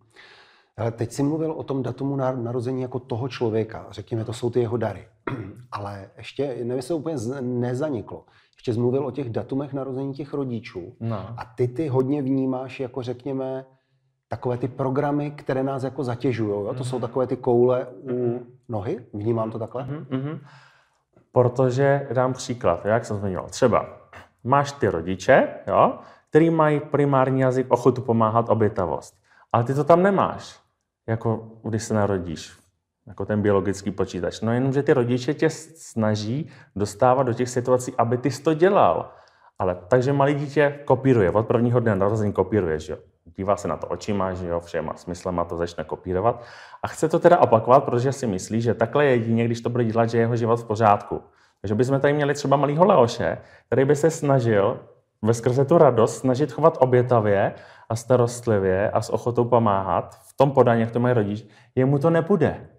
[0.91, 3.87] Teď jsi mluvil o tom datumu narození jako toho člověka.
[3.91, 5.07] Řekněme, to jsou ty jeho dary.
[5.71, 8.25] Ale ještě, nevím, se úplně nezaniklo.
[8.57, 10.95] Ještě jsi mluvil o těch datumech narození těch rodičů.
[10.99, 11.15] No.
[11.37, 13.65] A ty ty hodně vnímáš jako, řekněme,
[14.27, 16.49] takové ty programy, které nás jako zatěžují.
[16.49, 16.65] Jo?
[16.65, 16.83] To mm-hmm.
[16.83, 18.39] jsou takové ty koule u mm-hmm.
[18.69, 19.05] nohy.
[19.13, 19.83] Vnímám to takhle?
[19.83, 20.39] Mm-hmm.
[21.31, 23.45] Protože dám příklad, jak jsem zmínil.
[23.49, 23.85] Třeba
[24.43, 29.15] máš ty rodiče, jo, který mají primární jazyk ochotu pomáhat obětavost.
[29.51, 30.66] Ale ty to tam nemáš
[31.07, 32.51] jako když se narodíš,
[33.07, 34.41] jako ten biologický počítač.
[34.41, 39.11] No jenom, že ty rodiče tě snaží dostávat do těch situací, aby ty to dělal.
[39.59, 42.99] Ale takže malý dítě kopíruje, od prvního dne narození kopíruje, že jo.
[43.37, 46.43] Dívá se na to očima, že jo, všema smyslema to začne kopírovat.
[46.83, 50.09] A chce to teda opakovat, protože si myslí, že takhle jedině, když to bude dělat,
[50.09, 51.21] že je jeho život v pořádku.
[51.61, 54.79] Takže bychom tady měli třeba malýho Leoše, který by se snažil
[55.21, 57.53] ve skrze tu radost snažit chovat obětavě
[57.89, 62.09] a starostlivě a s ochotou pomáhat v tom podání, jak to mají rodič, jemu to
[62.09, 62.69] nepůjde.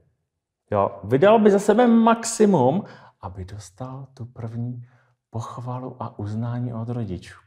[0.71, 2.85] Jo, vydal by za sebe maximum,
[3.21, 4.87] aby dostal tu první
[5.31, 7.41] pochvalu a uznání od rodičů.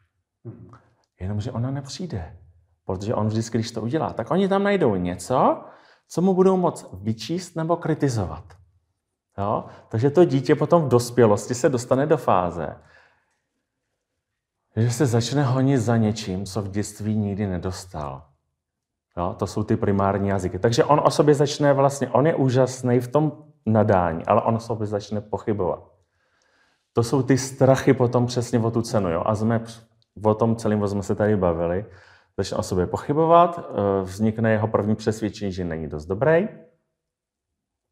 [1.19, 2.37] Jenomže ona nepřijde.
[2.85, 5.63] Protože on vždycky, když to udělá, tak oni tam najdou něco,
[6.07, 8.43] co mu budou moc vyčíst nebo kritizovat.
[9.37, 9.65] Jo?
[9.89, 12.75] Takže to dítě potom v dospělosti se dostane do fáze,
[14.75, 18.23] že se začne honit za něčím, co v dětství nikdy nedostal.
[19.17, 20.59] Jo, to jsou ty primární jazyky.
[20.59, 23.31] Takže on o sobě začne vlastně, on je úžasný v tom
[23.65, 25.91] nadání, ale on o sobě začne pochybovat.
[26.93, 29.09] To jsou ty strachy potom přesně o tu cenu.
[29.09, 29.23] Jo?
[29.25, 29.61] A jsme
[30.23, 31.85] o tom celým jsme se tady bavili.
[32.37, 36.47] Začne o sobě pochybovat, eh, vznikne jeho první přesvědčení, že není dost dobrý,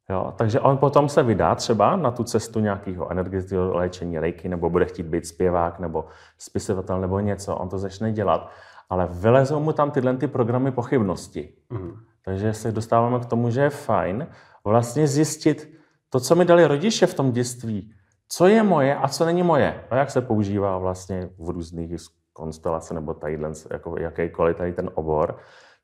[0.09, 4.69] Jo, takže on potom se vydá třeba na tu cestu nějakého energetického léčení rejky, nebo
[4.69, 6.05] bude chtít být zpěvák, nebo
[6.37, 7.55] spisovatel, nebo něco.
[7.55, 8.49] On to začne dělat.
[8.89, 11.53] Ale vylezou mu tam tyhle ty programy pochybnosti.
[11.69, 11.91] Mm.
[12.25, 14.27] Takže se dostáváme k tomu, že je fajn
[14.63, 15.73] vlastně zjistit
[16.09, 17.93] to, co mi dali rodiče v tom dětství.
[18.29, 19.83] Co je moje a co není moje.
[19.89, 21.95] A jak se používá vlastně v různých
[22.33, 25.37] konstelacích nebo tadyhle, jako jakýkoliv tady ten obor.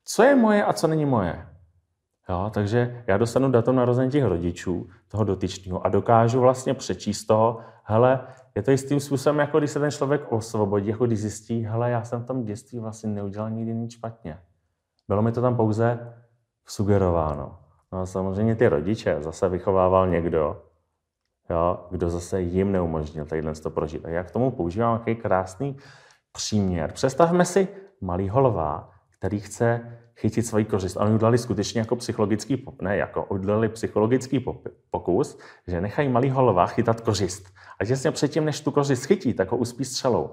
[0.04, 1.46] Co je moje a co není moje.
[2.28, 7.60] Jo, takže já dostanu datum narození těch rodičů, toho dotyčného, a dokážu vlastně přečíst toho,
[7.82, 8.20] hele,
[8.54, 12.04] je to jistým způsobem, jako když se ten člověk osvobodí, jako když zjistí, hele, já
[12.04, 14.38] jsem v tom dětství vlastně neudělal nikdy nic špatně.
[15.08, 16.14] Bylo mi to tam pouze
[16.66, 17.58] sugerováno.
[17.92, 20.62] No a samozřejmě ty rodiče zase vychovával někdo,
[21.50, 24.04] jo, kdo zase jim neumožnil tadyhle to prožít.
[24.04, 25.76] A já k tomu používám nějaký krásný
[26.32, 26.92] příměr.
[26.92, 27.68] Představme si
[28.00, 30.96] malý holva, který chce chytit svoji kořist.
[30.96, 34.44] Oni udělali skutečně jako psychologický, ne, jako udělali psychologický
[34.90, 37.46] pokus, že nechají malý holova chytat kořist.
[37.80, 40.30] A těsně předtím, než tu kořist chytí, tak ho uspí střelou.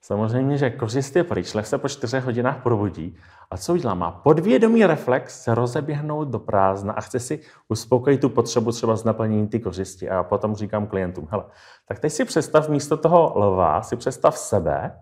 [0.00, 3.16] Samozřejmě, že kořist je pryč, lev se po čtyřech hodinách probudí
[3.50, 3.94] a co udělá?
[3.94, 9.04] Má podvědomý reflex se rozeběhnout do prázdna a chce si uspokojit tu potřebu třeba z
[9.04, 10.10] naplnění ty kořisti.
[10.10, 11.44] A potom říkám klientům, hele,
[11.88, 14.98] tak teď si představ místo toho lva, si představ sebe,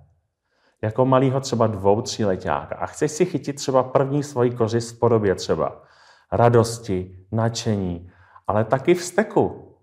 [0.83, 4.99] jako malýho třeba dvou, tří letáka a chceš si chytit třeba první svoji kořist v
[4.99, 5.83] podobě třeba
[6.33, 8.11] radosti, nadšení,
[8.47, 9.75] ale taky vzteku,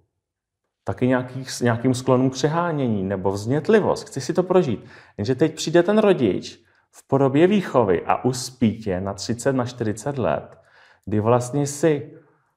[0.84, 4.08] taky nějaký, nějakým sklonům přehánění nebo vznětlivost.
[4.08, 4.86] Chci si to prožít.
[5.18, 6.60] Jenže teď přijde ten rodič
[6.92, 10.58] v podobě výchovy a uspí tě na 30, na 40 let,
[11.06, 12.14] kdy vlastně si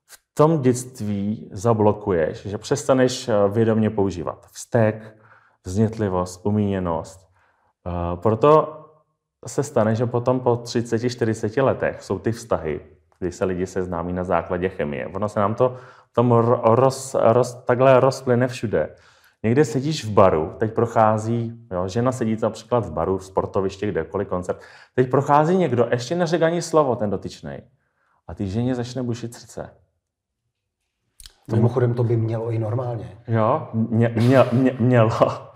[0.06, 5.16] v tom dětství zablokuješ, že přestaneš eh, vědomě používat vztek,
[5.64, 7.31] vznětlivost, umíněnost,
[8.14, 8.78] proto
[9.46, 12.80] se stane, že potom po 30-40 letech jsou ty vztahy,
[13.18, 15.06] kdy se lidi seznámí na základě chemie.
[15.06, 15.76] Ono se nám to
[16.12, 18.96] tom roz, roz, takhle rozplyne všude.
[19.42, 24.28] Někde sedíš v baru, teď prochází, jo, žena sedí například v baru, v sportovišti, kdekoliv,
[24.28, 24.60] koncert,
[24.94, 27.58] teď prochází někdo, ještě neřekl ani slovo ten dotyčný.
[28.28, 29.70] A ty ženě začne bušit srdce.
[31.52, 33.18] Mimochodem to by mělo i normálně.
[33.28, 35.51] Jo, mě, mě, mě, mělo.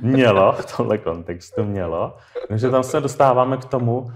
[0.00, 2.16] Mělo, v tomhle kontextu mělo.
[2.48, 4.12] Takže tam se dostáváme k tomu,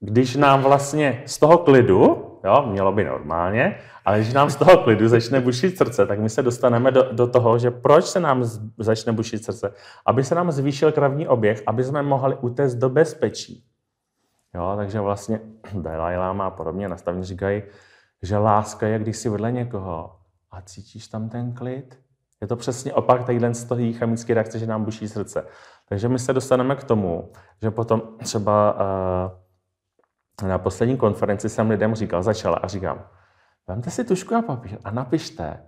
[0.00, 2.00] když nám vlastně z toho klidu,
[2.44, 6.30] jo, mělo by normálně, ale když nám z toho klidu začne bušit srdce, tak my
[6.30, 9.74] se dostaneme do, do toho, že proč se nám z, začne bušit srdce?
[10.06, 13.64] Aby se nám zvýšil krevní oběh, aby jsme mohli utéct do bezpečí.
[14.54, 15.40] Jo, takže vlastně
[15.74, 17.62] Dalai Lama a podobně nastavně říkají,
[18.22, 20.16] že láska je, když si vedle někoho
[20.50, 21.98] a cítíš tam ten klid.
[22.44, 25.46] Je to přesně opak tadyhle z toho chemické reakce, že nám buší srdce.
[25.88, 28.76] Takže my se dostaneme k tomu, že potom třeba
[30.42, 33.06] uh, na poslední konferenci jsem lidem říkal, začala a říkám,
[33.68, 35.62] vemte si tušku a papír a napište,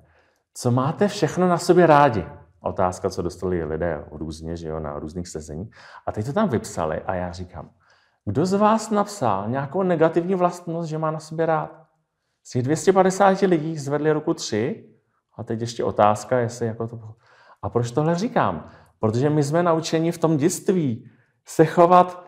[0.55, 2.27] co máte všechno na sobě rádi.
[2.61, 5.71] Otázka, co dostali lidé různě, že jo, na různých sezení.
[6.07, 7.71] A teď to tam vypsali a já říkám,
[8.25, 11.87] kdo z vás napsal nějakou negativní vlastnost, že má na sobě rád?
[12.45, 14.96] Z těch 250 lidí zvedli ruku tři
[15.37, 17.15] a teď ještě otázka, jestli jako to...
[17.63, 18.69] A proč tohle říkám?
[18.99, 21.11] Protože my jsme naučeni v tom dětství
[21.45, 22.27] se chovat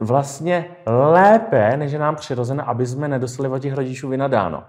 [0.00, 4.64] vlastně lépe, než je nám přirozené, aby jsme nedostali od těch rodičů vynadáno.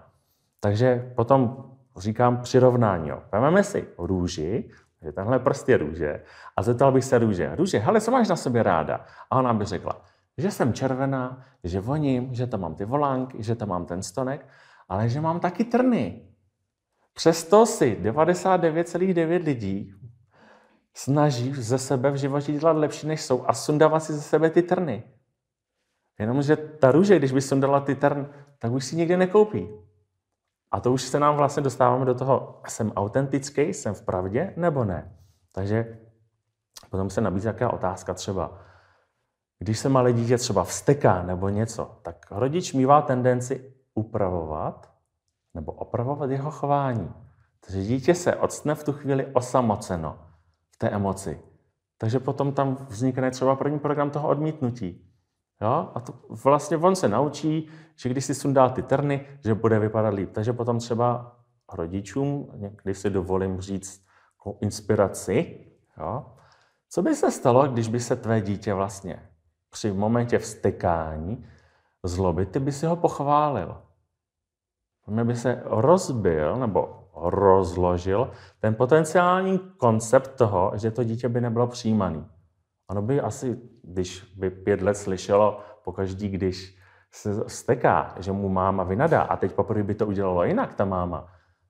[0.59, 1.63] Takže potom
[1.97, 3.11] říkám přirovnání.
[3.31, 4.69] Vememe si růži,
[5.01, 6.23] že tenhle prst je růže,
[6.57, 9.05] a zeptal bych se růže, růže, hele, co máš na sobě ráda?
[9.31, 10.01] A ona by řekla,
[10.37, 14.47] že jsem červená, že voním, že tam mám ty volánky, že tam mám ten stonek,
[14.89, 16.28] ale že mám taky trny.
[17.19, 19.93] Přesto si 99,9 lidí
[20.93, 24.61] snaží ze sebe v životě dělat lepší, než jsou a sundávat si ze sebe ty
[24.61, 25.03] trny.
[26.19, 28.27] Jenomže ta růže, když by sundala ty trn,
[28.59, 29.69] tak už si nikdy nekoupí.
[30.71, 34.83] A to už se nám vlastně dostáváme do toho, jsem autentický, jsem v pravdě, nebo
[34.83, 35.17] ne.
[35.51, 35.97] Takže
[36.89, 38.61] potom se nabízí nějaká otázka třeba,
[39.57, 44.88] když se malé dítě třeba vsteká nebo něco, tak rodič mývá tendenci upravovat
[45.53, 47.13] nebo opravovat jeho chování.
[47.65, 50.19] Takže dítě se odstne v tu chvíli osamoceno
[50.71, 51.41] v té emoci.
[51.97, 55.09] Takže potom tam vznikne třeba první program toho odmítnutí.
[55.61, 55.91] Jo?
[55.95, 60.13] A to vlastně on se naučí, že když si sundá ty trny, že bude vypadat
[60.13, 60.31] líp.
[60.31, 61.35] Takže potom třeba
[61.73, 62.51] rodičům,
[62.83, 64.05] když si dovolím říct
[64.39, 65.65] jako inspiraci,
[65.97, 66.25] jo?
[66.89, 69.29] co by se stalo, když by se tvé dítě vlastně
[69.69, 71.45] při momentě vstekání
[72.03, 73.81] zloby, ty by si ho pochválil.
[75.09, 81.67] Mě by se rozbil nebo rozložil ten potenciální koncept toho, že to dítě by nebylo
[81.67, 82.25] přijímaný.
[82.89, 86.79] Ono by asi, když by pět let slyšelo pokaždý, když
[87.11, 91.27] se steká, že mu máma vynadá a teď poprvé by to udělalo jinak, ta máma,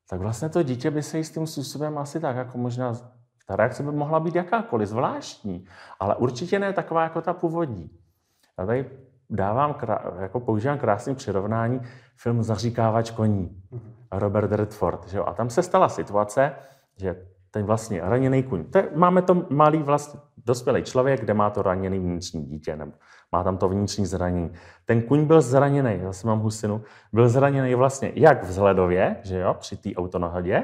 [0.10, 2.94] tak vlastně to dítě by se jistým způsobem asi tak jako možná
[3.48, 5.66] ta reakce by mohla být jakákoliv, zvláštní,
[6.00, 7.90] ale určitě ne taková jako ta původní.
[8.60, 8.90] Já tady
[9.30, 9.76] dávám,
[10.20, 11.82] jako používám krásný přirovnání
[12.22, 13.62] film Zaříkávač koní.
[14.12, 15.08] Robert Redford.
[15.08, 15.26] Že jo?
[15.26, 16.52] A tam se stala situace,
[16.98, 21.50] že ten vlastně raněný kuň, to je, máme to malý vlastně dospělý člověk, kde má
[21.50, 22.92] to raněný vnitřní dítě, nebo
[23.32, 24.52] má tam to vnitřní zranění.
[24.86, 26.82] Ten kuň byl zraněný, zase mám husinu,
[27.14, 30.64] byl zraněný vlastně jak vzhledově, že jo, při té autonahodě,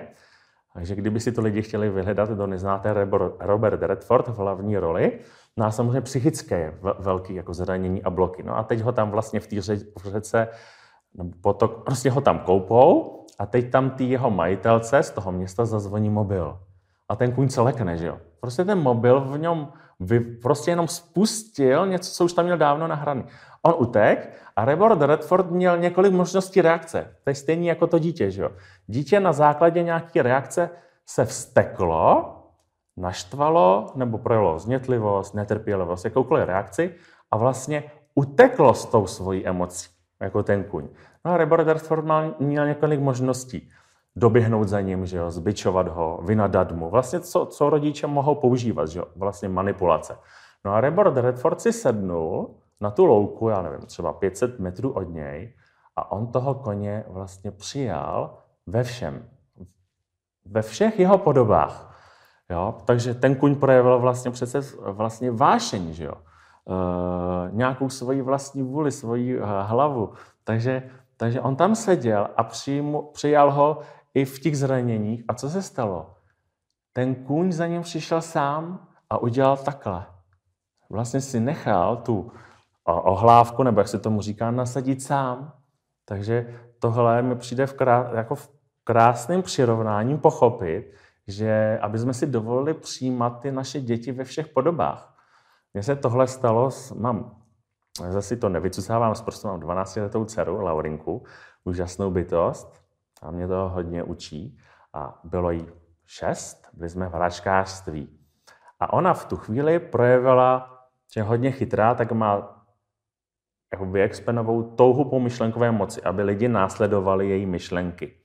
[0.73, 2.93] takže kdyby si to lidi chtěli vyhledat, kdo neznáte
[3.39, 5.19] Robert Redford v hlavní roli,
[5.57, 8.43] no a samozřejmě psychické velký jako zranění a bloky.
[8.43, 9.61] No a teď ho tam vlastně v té
[10.05, 10.47] řece,
[11.41, 16.09] potok, prostě ho tam koupou a teď tam ty jeho majitelce z toho města zazvoní
[16.09, 16.59] mobil.
[17.09, 18.17] A ten kuň se lekne, že jo.
[18.39, 19.67] Prostě ten mobil v něm
[19.99, 23.23] vy, prostě jenom spustil něco, co už tam měl dávno nahraný.
[23.61, 27.15] On utek a Rebord Redford měl několik možností reakce.
[27.23, 28.49] To je stejný jako to dítě, že jo.
[28.87, 30.69] Dítě na základě nějaké reakce
[31.05, 32.31] se vsteklo,
[32.97, 36.95] naštvalo nebo projevilo znětlivost, netrpělivost, jakoukoliv reakci
[37.31, 37.83] a vlastně
[38.15, 40.87] uteklo s tou svojí emocí, jako ten kuň.
[41.25, 42.05] No a Rebord Redford
[42.39, 43.71] měl několik možností
[44.15, 46.89] doběhnout za ním, že jo, zbičovat ho, vynadat mu.
[46.89, 50.17] Vlastně co, co rodiče mohou používat, že jo, vlastně manipulace.
[50.65, 55.03] No a Rebord Redford si sednul na tu louku, já nevím, třeba 500 metrů od
[55.03, 55.53] něj
[55.95, 59.29] a on toho koně vlastně přijal ve všem.
[60.45, 61.95] Ve všech jeho podobách.
[62.49, 62.75] Jo?
[62.85, 66.13] Takže ten kuň projevil vlastně přece vlastně vášeň, že jo?
[66.67, 70.13] E, nějakou svoji vlastní vůli, svoji eh, hlavu.
[70.43, 73.79] Takže, takže on tam seděl a přijmu, přijal ho
[74.13, 75.23] i v těch zraněních.
[75.27, 76.15] A co se stalo?
[76.93, 80.05] Ten kůň za ním přišel sám a udělal takhle.
[80.89, 82.31] vlastně si nechal tu
[82.85, 85.53] ohlávku, nebo jak se tomu říká, nasadit sám.
[86.05, 88.49] Takže tohle mi přijde v krá, jako v
[88.83, 90.91] krásným přirovnáním pochopit,
[91.27, 95.14] že aby jsme si dovolili přijímat ty naše děti ve všech podobách.
[95.75, 97.35] Mně se tohle stalo, mám,
[98.09, 101.25] zase to nevycucávám, prostě mám 12 letou dceru, Laurinku,
[101.63, 102.83] úžasnou bytost
[103.21, 104.57] a mě to hodně učí.
[104.93, 105.67] A bylo jí
[106.05, 108.19] šest, byli jsme v hračkářství.
[108.79, 110.79] A ona v tu chvíli projevila,
[111.13, 112.63] že je hodně chytrá, tak má
[113.71, 118.17] jako vyexpenovou touhu po myšlenkové moci, aby lidi následovali její myšlenky.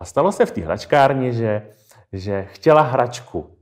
[0.00, 1.70] A stalo se v té hračkárně, že,
[2.12, 3.58] že chtěla hračku.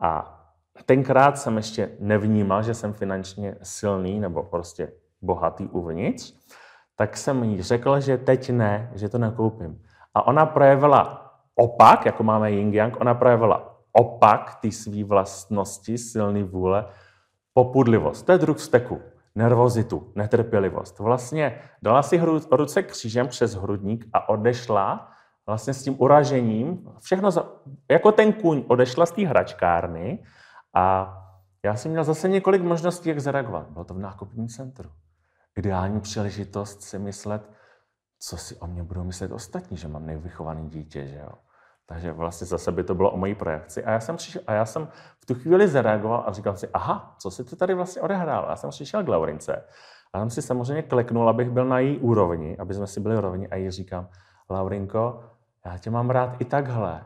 [0.00, 0.38] A
[0.86, 6.34] tenkrát jsem ještě nevnímal, že jsem finančně silný nebo prostě bohatý uvnitř,
[6.96, 9.82] tak jsem jí řekl, že teď ne, že to nekoupím.
[10.14, 16.42] A ona projevila opak, jako máme Yin Yang, ona projevila opak ty své vlastnosti, silný
[16.42, 16.84] vůle,
[17.54, 18.26] popudlivost.
[18.26, 19.00] To je druh vzteku
[19.34, 20.98] nervozitu, netrpělivost.
[20.98, 25.08] Vlastně dala si hru, ruce křížem přes hrudník a odešla
[25.46, 27.52] vlastně s tím uražením, všechno za,
[27.90, 30.18] jako ten kůň odešla z té hračkárny
[30.74, 31.18] a
[31.64, 33.70] já jsem měl zase několik možností, jak zareagovat.
[33.70, 34.90] Bylo to v nákupním centru.
[35.56, 37.50] Ideální příležitost si myslet,
[38.18, 41.32] co si o mě budou myslet ostatní, že mám nevychovaný dítě, že jo.
[41.86, 43.84] Takže vlastně zase by to bylo o mojí projekci.
[43.84, 44.88] A já jsem, přišel, a já jsem
[45.20, 48.46] v tu chvíli zareagoval a říkal si, aha, co se to tady vlastně odehrálo?
[48.48, 49.64] Já jsem přišel k Laurince
[50.12, 53.48] a tam si samozřejmě kleknul, abych byl na její úrovni, aby jsme si byli rovni
[53.48, 54.08] a jí říkám,
[54.50, 55.24] Laurinko,
[55.66, 57.04] já tě mám rád i takhle.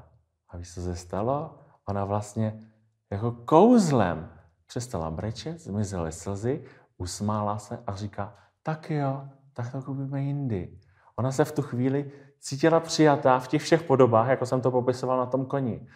[0.49, 1.59] A víš, co se stalo?
[1.89, 2.63] Ona vlastně
[3.11, 4.33] jako kouzlem
[4.67, 6.65] přestala brečet, zmizely slzy,
[6.97, 10.79] usmála se a říká, tak jo, tak to koupíme jindy.
[11.17, 15.19] Ona se v tu chvíli cítila přijatá v těch všech podobách, jako jsem to popisoval
[15.19, 15.87] na tom koni.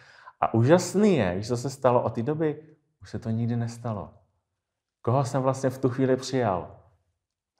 [0.41, 2.63] A úžasný je, že to se stalo od té doby,
[3.01, 4.13] už se to nikdy nestalo.
[5.01, 6.75] Koho jsem vlastně v tu chvíli přijal?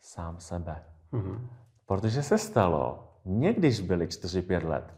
[0.02, 0.84] Sám sebe.
[1.14, 1.48] Mm-hmm.
[1.86, 4.96] Protože se stalo, někdyž byli 4-5 let,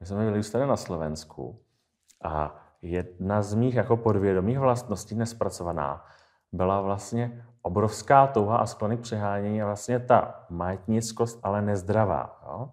[0.00, 1.62] my jsme byli už tady na Slovensku
[2.24, 6.04] a jedna z mých jako podvědomých vlastností nespracovaná
[6.52, 12.40] byla vlastně obrovská touha a sklony k přehánění a vlastně ta majetnickost, ale nezdravá.
[12.46, 12.70] Jo?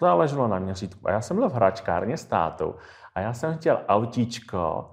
[0.00, 1.08] Záleželo na měřítku.
[1.08, 2.74] A já jsem byl v hračkárně s tátou
[3.14, 4.90] a já jsem chtěl autíčko,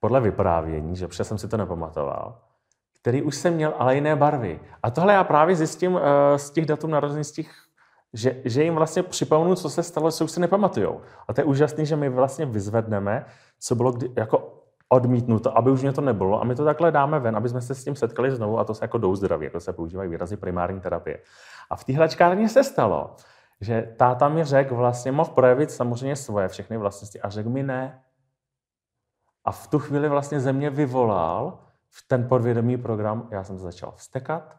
[0.00, 2.40] podle vyprávění, že protože jsem si to nepamatoval,
[3.00, 4.60] který už jsem měl, ale jiné barvy.
[4.82, 6.00] A tohle já právě zjistím uh,
[6.36, 7.66] z těch datů narození, z těch,
[8.12, 11.00] že, že jim vlastně připomenu, co se stalo, co už si nepamatujou.
[11.28, 13.24] A to je úžasné, že my vlastně vyzvedneme,
[13.60, 16.40] co bylo kdy, jako odmítnuto, aby už mě to nebylo.
[16.40, 18.74] A my to takhle dáme ven, aby jsme se s tím setkali znovu a to
[18.74, 21.18] se jako jdou zdraví, jako se používají výrazy primární terapie.
[21.70, 23.16] A v té hračkárně se stalo,
[23.60, 28.02] že táta mi řekl, vlastně mohl projevit samozřejmě svoje všechny vlastnosti a řekl mi ne.
[29.44, 31.58] A v tu chvíli vlastně ze mě vyvolal
[31.90, 34.56] v ten podvědomý program, já jsem začal vstekat,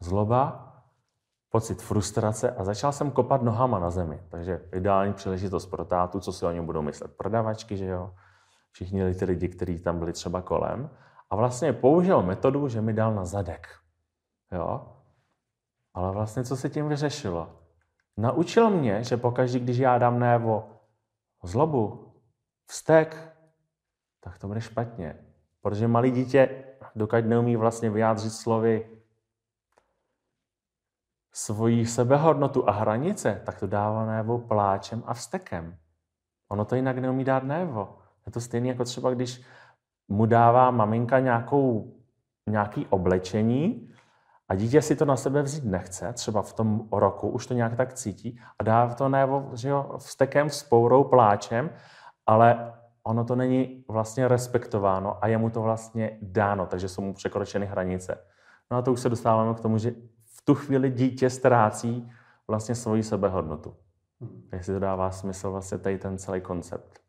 [0.00, 0.67] zloba,
[1.50, 4.22] pocit frustrace a začal jsem kopat nohama na zemi.
[4.28, 7.16] Takže ideální příležitost pro tátu, co si o něm budou myslet.
[7.16, 8.14] Prodavačky, že jo,
[8.70, 10.90] všichni ty lidi, kteří tam byli třeba kolem.
[11.30, 13.68] A vlastně použil metodu, že mi dal na zadek.
[14.52, 14.96] Jo?
[15.94, 17.60] Ale vlastně co se tím vyřešilo?
[18.16, 20.68] Naučil mě, že pokaždé, když já dám névo
[21.42, 22.12] zlobu,
[22.66, 23.32] vztek,
[24.20, 25.16] tak to bude špatně.
[25.60, 28.97] Protože malý dítě, dokud neumí vlastně vyjádřit slovy
[31.38, 35.76] svoji sebehodnotu a hranice, tak to dává névo pláčem a vztekem.
[36.50, 37.98] Ono to jinak neumí dát névo.
[38.26, 39.42] Je to stejné jako třeba, když
[40.08, 41.94] mu dává maminka nějakou,
[42.46, 43.88] nějaký oblečení
[44.48, 47.76] a dítě si to na sebe vzít nechce, třeba v tom roku už to nějak
[47.76, 51.70] tak cítí a dá to nebo že jo, vstekem, vzpourou, pláčem,
[52.26, 57.14] ale ono to není vlastně respektováno a je mu to vlastně dáno, takže jsou mu
[57.14, 58.24] překročeny hranice.
[58.70, 59.92] No a to už se dostáváme k tomu, že
[60.48, 62.10] tu chvíli dítě ztrácí
[62.48, 63.74] vlastně svoji sebehodnotu.
[64.20, 64.48] Hmm.
[64.52, 67.00] Jestli to dává smysl vlastně tady ten celý koncept.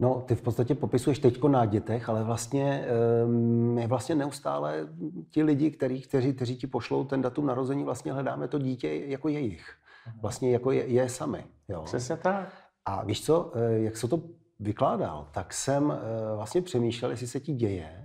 [0.00, 2.86] No, ty v podstatě popisuješ teďko na dětech, ale vlastně
[3.24, 4.88] um, vlastně neustále
[5.30, 9.28] ti lidi, který, kteří, kteří ti pošlou ten datum narození, vlastně hledáme to dítě jako
[9.28, 9.74] jejich.
[10.06, 10.20] Mhm.
[10.20, 11.44] Vlastně jako je, je sami.
[11.68, 11.82] Jo.
[11.82, 12.52] Přesně tak.
[12.84, 14.22] A víš co, eh, jak se to
[14.60, 18.03] vykládal, tak jsem eh, vlastně přemýšlel, jestli se ti děje,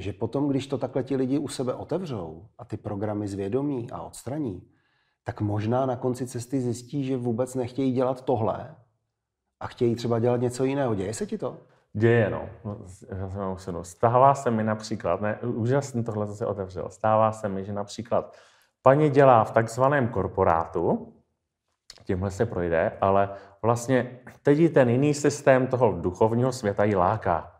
[0.00, 4.02] že potom, když to takhle ti lidi u sebe otevřou a ty programy zvědomí a
[4.02, 4.62] odstraní,
[5.24, 8.76] tak možná na konci cesty zjistí, že vůbec nechtějí dělat tohle,
[9.60, 10.94] a chtějí třeba dělat něco jiného.
[10.94, 11.58] Děje se ti to?
[11.92, 12.48] Děje, no.
[13.82, 18.36] Stává se mi například, ne, úžasně tohle se otevřel, stává se mi, že například
[18.82, 21.14] paní dělá v takzvaném korporátu,
[22.04, 23.30] tímhle se projde, ale
[23.62, 27.59] vlastně teď ten jiný systém toho duchovního světa ji láká.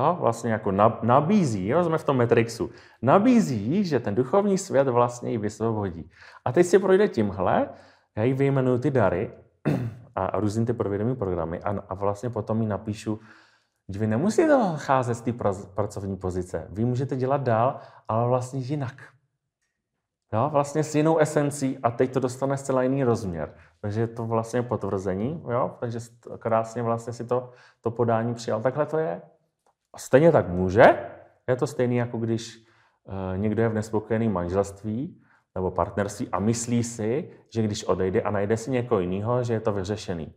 [0.00, 0.72] Jo, vlastně jako
[1.02, 2.70] nabízí, jo, jsme v tom Matrixu,
[3.02, 6.10] nabízí, že ten duchovní svět vlastně ji vysvobodí.
[6.44, 7.68] A teď si projde tímhle,
[8.16, 9.30] já jí vyjmenuju ty dary
[10.14, 13.20] a, a různý ty provědomí programy a, a vlastně potom jí napíšu,
[13.88, 15.32] že vy nemusíte cházet z té
[15.74, 16.66] pracovní pozice.
[16.70, 18.94] Vy můžete dělat dál, ale vlastně jinak.
[20.32, 23.54] Jo, vlastně s jinou esencí a teď to dostane zcela jiný rozměr.
[23.80, 25.76] Takže je to vlastně potvrzení, jo?
[25.80, 25.98] takže
[26.38, 28.60] krásně vlastně si to, to podání přijal.
[28.60, 29.22] Takhle to je.
[29.92, 30.84] A stejně tak může.
[31.48, 35.22] Je to stejné, jako když e, někdo je v nespokojeném manželství
[35.54, 39.60] nebo partnerství a myslí si, že když odejde a najde si někoho jiného, že je
[39.60, 40.34] to vyřešený.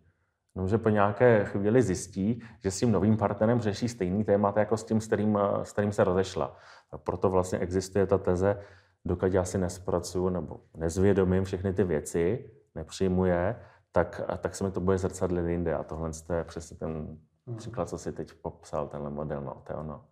[0.55, 4.77] No, že po nějaké chvíli zjistí, že s tím novým partnerem řeší stejný témat jako
[4.77, 6.57] s tím, s kterým, s kterým se rozešla.
[6.91, 8.59] A proto vlastně existuje ta teze,
[9.05, 13.55] dokud já si nespracuju nebo nezvědomím všechny ty věci, nepřijmuje,
[13.91, 15.73] tak, tak se mi to bude zrcadlit jinde.
[15.73, 17.17] A tohle je přesně ten
[17.47, 17.57] hmm.
[17.57, 19.41] příklad, co si teď popsal, tenhle model.
[19.41, 20.05] No, to je ono.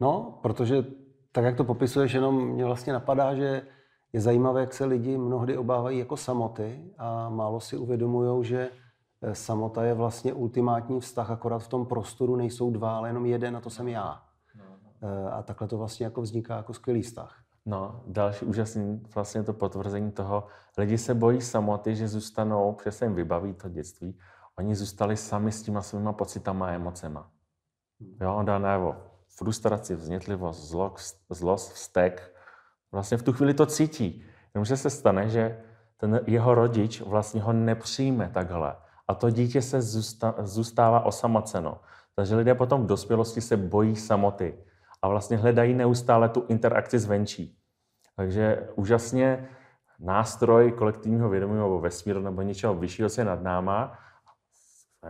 [0.00, 0.84] No, protože
[1.32, 3.62] tak, jak to popisuješ, jenom mě vlastně napadá, že
[4.12, 8.70] je zajímavé, jak se lidi mnohdy obávají jako samoty a málo si uvědomují, že
[9.22, 13.56] eh, samota je vlastně ultimátní vztah, akorát v tom prostoru nejsou dva, ale jenom jeden
[13.56, 14.22] a to jsem já.
[14.54, 15.08] No, no.
[15.08, 17.44] Eh, a takhle to vlastně jako vzniká jako skvělý vztah.
[17.66, 20.46] No, další úžasný vlastně to potvrzení toho,
[20.78, 24.18] lidi se bojí samoty, že zůstanou, protože se jim vybaví to dětství,
[24.58, 27.30] oni zůstali sami s těma svýma pocitama a emocema.
[28.20, 28.96] Jo, on dá najevo
[29.28, 32.34] frustraci, vznětlivost, zlost, zlost, vztek.
[32.92, 34.24] Vlastně v tu chvíli to cítí.
[34.54, 35.60] Jenomže se stane, že
[35.96, 38.76] ten jeho rodič vlastně ho nepřijme takhle.
[39.08, 39.82] A to dítě se
[40.42, 41.80] zůstává osamoceno.
[42.16, 44.64] Takže lidé potom v dospělosti se bojí samoty
[45.02, 47.58] a vlastně hledají neustále tu interakci zvenčí.
[48.16, 49.48] Takže úžasně
[49.98, 53.98] nástroj kolektivního vědomí nebo vesmíru nebo něčeho vyššího se nad náma,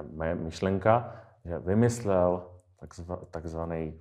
[0.02, 2.50] moje myšlenka, že vymyslel
[3.30, 4.00] takzvaný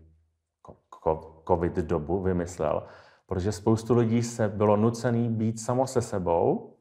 [1.48, 2.84] covid dobu, vymyslel,
[3.26, 6.78] protože spoustu lidí se bylo nucený být samo se sebou,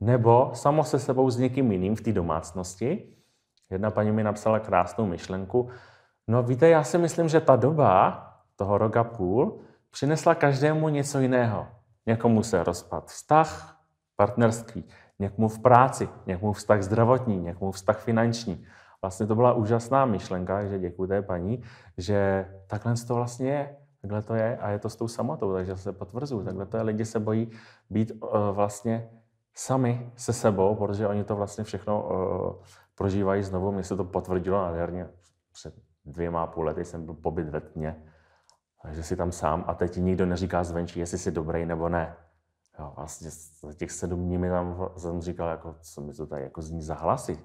[0.00, 3.14] nebo samo se sebou s někým jiným v té domácnosti.
[3.70, 5.70] Jedna paní mi napsala krásnou myšlenku,
[6.28, 8.24] No víte, já si myslím, že ta doba,
[8.56, 11.66] toho roka půl, přinesla každému něco jiného.
[12.06, 13.80] Někomu se rozpad vztah,
[15.18, 18.64] partnerství, někomu v práci, někomu vztah zdravotní, někomu vztah finanční.
[19.02, 21.62] Vlastně to byla úžasná myšlenka, že děkuji té paní,
[21.98, 23.76] že takhle to vlastně je.
[24.00, 26.44] Takhle to je a je to s tou samotou, takže se potvrzuju.
[26.44, 27.50] Takhle to je, lidi se bojí
[27.90, 29.10] být uh, vlastně
[29.54, 32.64] sami se sebou, protože oni to vlastně všechno uh,
[32.94, 33.72] prožívají znovu.
[33.72, 35.08] Mně se to potvrdilo nádherně
[35.52, 37.96] před dvěma a půl lety jsem byl pobyt ve tmě,
[38.82, 42.16] takže si tam sám a teď nikdo neříká zvenčí, jestli jsi dobrý nebo ne.
[42.78, 43.30] Jo, vlastně
[43.62, 46.82] za těch sedm dní mi tam jsem říkal, jako, co mi to tady jako zní
[46.82, 47.38] za hlasy.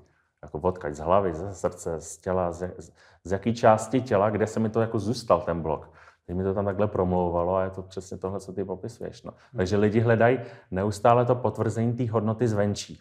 [0.43, 2.91] Jako odkaď z hlavy, ze srdce, z těla, z, z,
[3.23, 5.89] z jaký části těla, kde se mi to jako zůstal ten blok.
[6.25, 9.23] Teď mi to tam takhle promlouvalo a je to přesně tohle, co ty popisuješ.
[9.23, 9.33] No.
[9.57, 10.39] Takže lidi hledají
[10.71, 12.99] neustále to potvrzení té hodnoty zvenčí.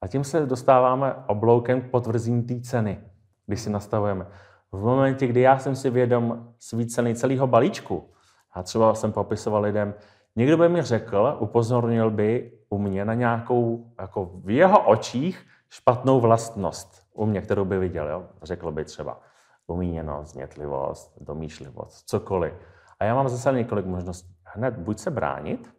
[0.00, 3.00] A tím se dostáváme obloukem k potvrzení té ceny,
[3.46, 4.26] když si nastavujeme
[4.72, 8.10] v momentě, kdy já jsem si vědom svý ceny celého balíčku,
[8.52, 9.94] a třeba jsem popisoval lidem,
[10.36, 16.20] někdo by mi řekl, upozornil by u mě na nějakou, jako v jeho očích, špatnou
[16.20, 18.08] vlastnost u mě, kterou by viděl.
[18.08, 18.26] Jo?
[18.42, 19.20] Řekl by třeba
[19.66, 22.54] umíněnost, znětlivost, domýšlivost, cokoliv.
[23.00, 24.34] A já mám zase několik možností.
[24.44, 25.74] Hned buď se bránit,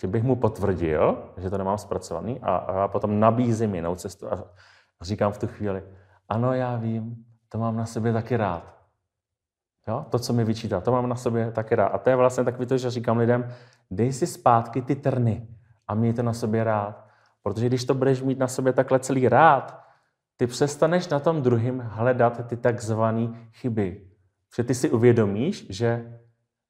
[0.00, 4.44] že bych mu potvrdil, že to nemám zpracovaný a, a potom nabízím jinou cestu a
[5.00, 5.82] říkám v tu chvíli,
[6.28, 8.79] ano, já vím, to mám na sobě taky rád.
[9.88, 10.06] Jo?
[10.10, 11.86] To, co mi vyčítá, to mám na sobě taky rád.
[11.86, 13.52] A to je vlastně takový to, že říkám lidem,
[13.90, 15.48] dej si zpátky ty trny
[15.88, 17.06] a měj to na sobě rád.
[17.42, 19.84] Protože když to budeš mít na sobě takhle celý rád,
[20.36, 24.06] ty přestaneš na tom druhým hledat ty takzvané chyby.
[24.56, 26.18] Že ty si uvědomíš, že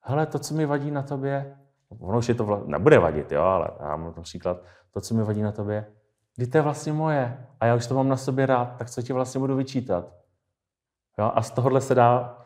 [0.03, 1.57] hele, to, co mi vadí na tobě,
[1.99, 2.63] ono už je to vla...
[2.67, 5.87] nebude vadit, jo, ale já mám příklad, to, co mi vadí na tobě,
[6.37, 9.03] kdy to je vlastně moje a já už to mám na sobě rád, tak co
[9.03, 10.13] ti vlastně budu vyčítat?
[11.19, 11.33] Jo?
[11.35, 12.40] A z tohohle se dá,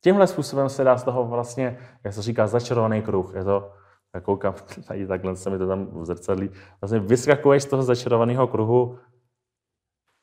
[0.00, 3.34] tímhle způsobem se dá z toho vlastně, jak se říká, začarovaný kruh.
[3.34, 3.72] Je to,
[4.14, 4.54] já koukám,
[4.86, 8.98] tady takhle se mi to tam v zrcadlí, vlastně vyskakuješ z toho začarovaného kruhu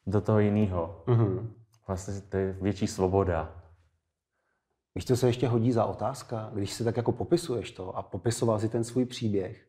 [0.07, 1.03] do toho jiného.
[1.07, 1.47] Mm-hmm.
[1.87, 3.53] Vlastně to je větší svoboda.
[4.95, 8.59] Víš, to se ještě hodí za otázka, když si tak jako popisuješ to a popisoval
[8.59, 9.67] si ten svůj příběh,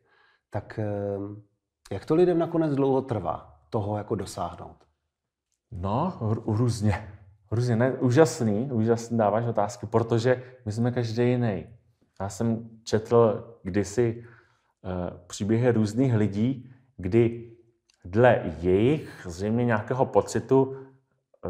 [0.49, 1.43] tak ehm,
[1.91, 4.85] jak to lidem nakonec dlouho trvá toho jako dosáhnout?
[5.71, 7.18] No, různě.
[7.51, 11.67] Hrozně ne, úžasný, úžasný dáváš otázky, protože my jsme každý jiný.
[12.21, 17.51] Já jsem četl kdysi uh, příběhy různých lidí, kdy
[18.05, 20.77] dle jejich zřejmě nějakého pocitu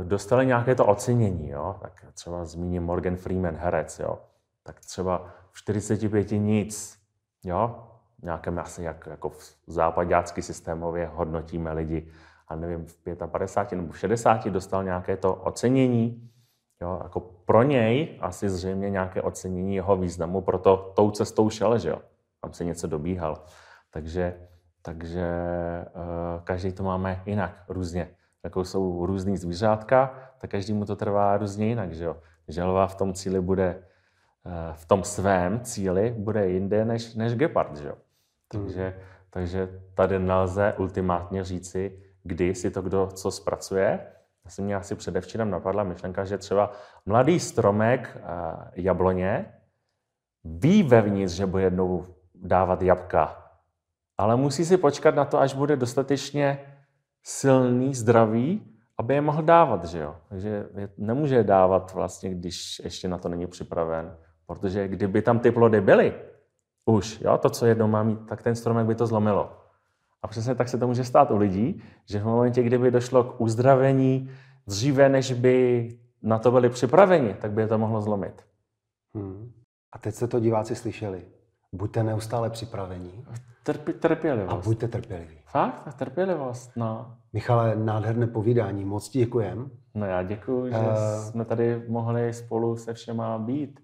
[0.04, 1.76] dostali nějaké to ocenění, jo?
[1.82, 4.20] tak třeba zmíním Morgan Freeman, herec, jo?
[4.64, 7.00] tak třeba v 45 nic,
[7.44, 7.88] jo?
[8.24, 12.12] nějakém asi jak, jako v západácky systémově hodnotíme lidi,
[12.50, 16.30] a nevím, v 55 nebo v 60 dostal nějaké to ocenění,
[16.82, 17.00] jo?
[17.04, 22.02] jako pro něj asi zřejmě nějaké ocenění jeho významu, proto tou cestou šel, že jo?
[22.42, 23.44] tam se něco dobíhal.
[23.92, 24.48] Takže,
[24.82, 25.28] takže
[25.96, 28.10] uh, každý to máme jinak, různě
[28.44, 32.18] jako jsou různý zvířátka, tak každý mu to trvá různě jinak, že jo.
[32.48, 33.84] Želva v tom cíli bude,
[34.46, 37.96] eh, v tom svém cíli bude jinde než, než gepard, že jo.
[38.48, 44.00] Takže, takže tady nelze ultimátně říci, kdy si to kdo co zpracuje.
[44.48, 46.72] Jsem mě asi předevčírem napadla myšlenka, že třeba
[47.06, 48.22] mladý stromek eh,
[48.76, 49.54] jabloně
[50.44, 52.06] ví vevnitř, že bude jednou
[52.36, 53.52] dávat jabka,
[54.18, 56.60] ale musí si počkat na to, až bude dostatečně
[57.24, 60.16] silný, zdravý, aby je mohl dávat, že jo.
[60.30, 60.66] Takže
[60.98, 64.18] nemůže je dávat vlastně, když ještě na to není připraven.
[64.46, 66.14] Protože kdyby tam ty plody byly,
[66.86, 69.69] už, jo, to, co jednou má mít, tak ten stromek by to zlomilo.
[70.24, 73.42] A přesně tak se to může stát u lidí, že v momentě, kdyby došlo k
[73.42, 74.30] uzdravení
[74.68, 75.90] dříve, než by
[76.24, 78.44] na to byli připraveni, tak by je to mohlo zlomit.
[79.16, 79.52] Hmm.
[79.92, 81.26] A teď se to diváci slyšeli.
[81.74, 83.26] Buďte neustále připravení.
[83.64, 84.54] Trpi, trpělivost.
[84.54, 85.38] A buďte trpěliví.
[85.46, 85.96] Fakt?
[85.96, 87.18] Trpělivost, no.
[87.34, 89.72] Michale, nádherné povídání, moc ti děkujem.
[89.94, 93.80] No já děkuji, že uh, jsme tady mohli spolu se všema být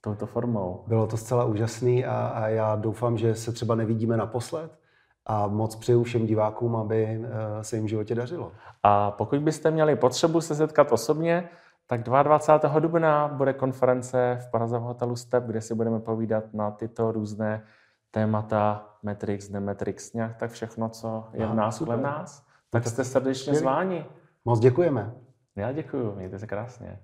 [0.00, 0.84] touto formou.
[0.86, 4.83] Bylo to zcela úžasný a, a já doufám, že se třeba nevidíme naposled
[5.26, 7.26] a moc přeju všem divákům, aby uh,
[7.62, 8.52] se jim v životě dařilo.
[8.82, 11.48] A pokud byste měli potřebu se setkat osobně,
[11.86, 12.78] tak 22.
[12.78, 17.62] dubna bude konference v Praze v hotelu Step, kde si budeme povídat na tyto různé
[18.10, 22.46] témata Matrix, Nematrix, nějak tak všechno, co je v nás, kolem nás.
[22.70, 24.06] Tak jste srdečně zváni.
[24.44, 25.14] Moc děkujeme.
[25.56, 26.98] Já děkuji, mějte se krásně.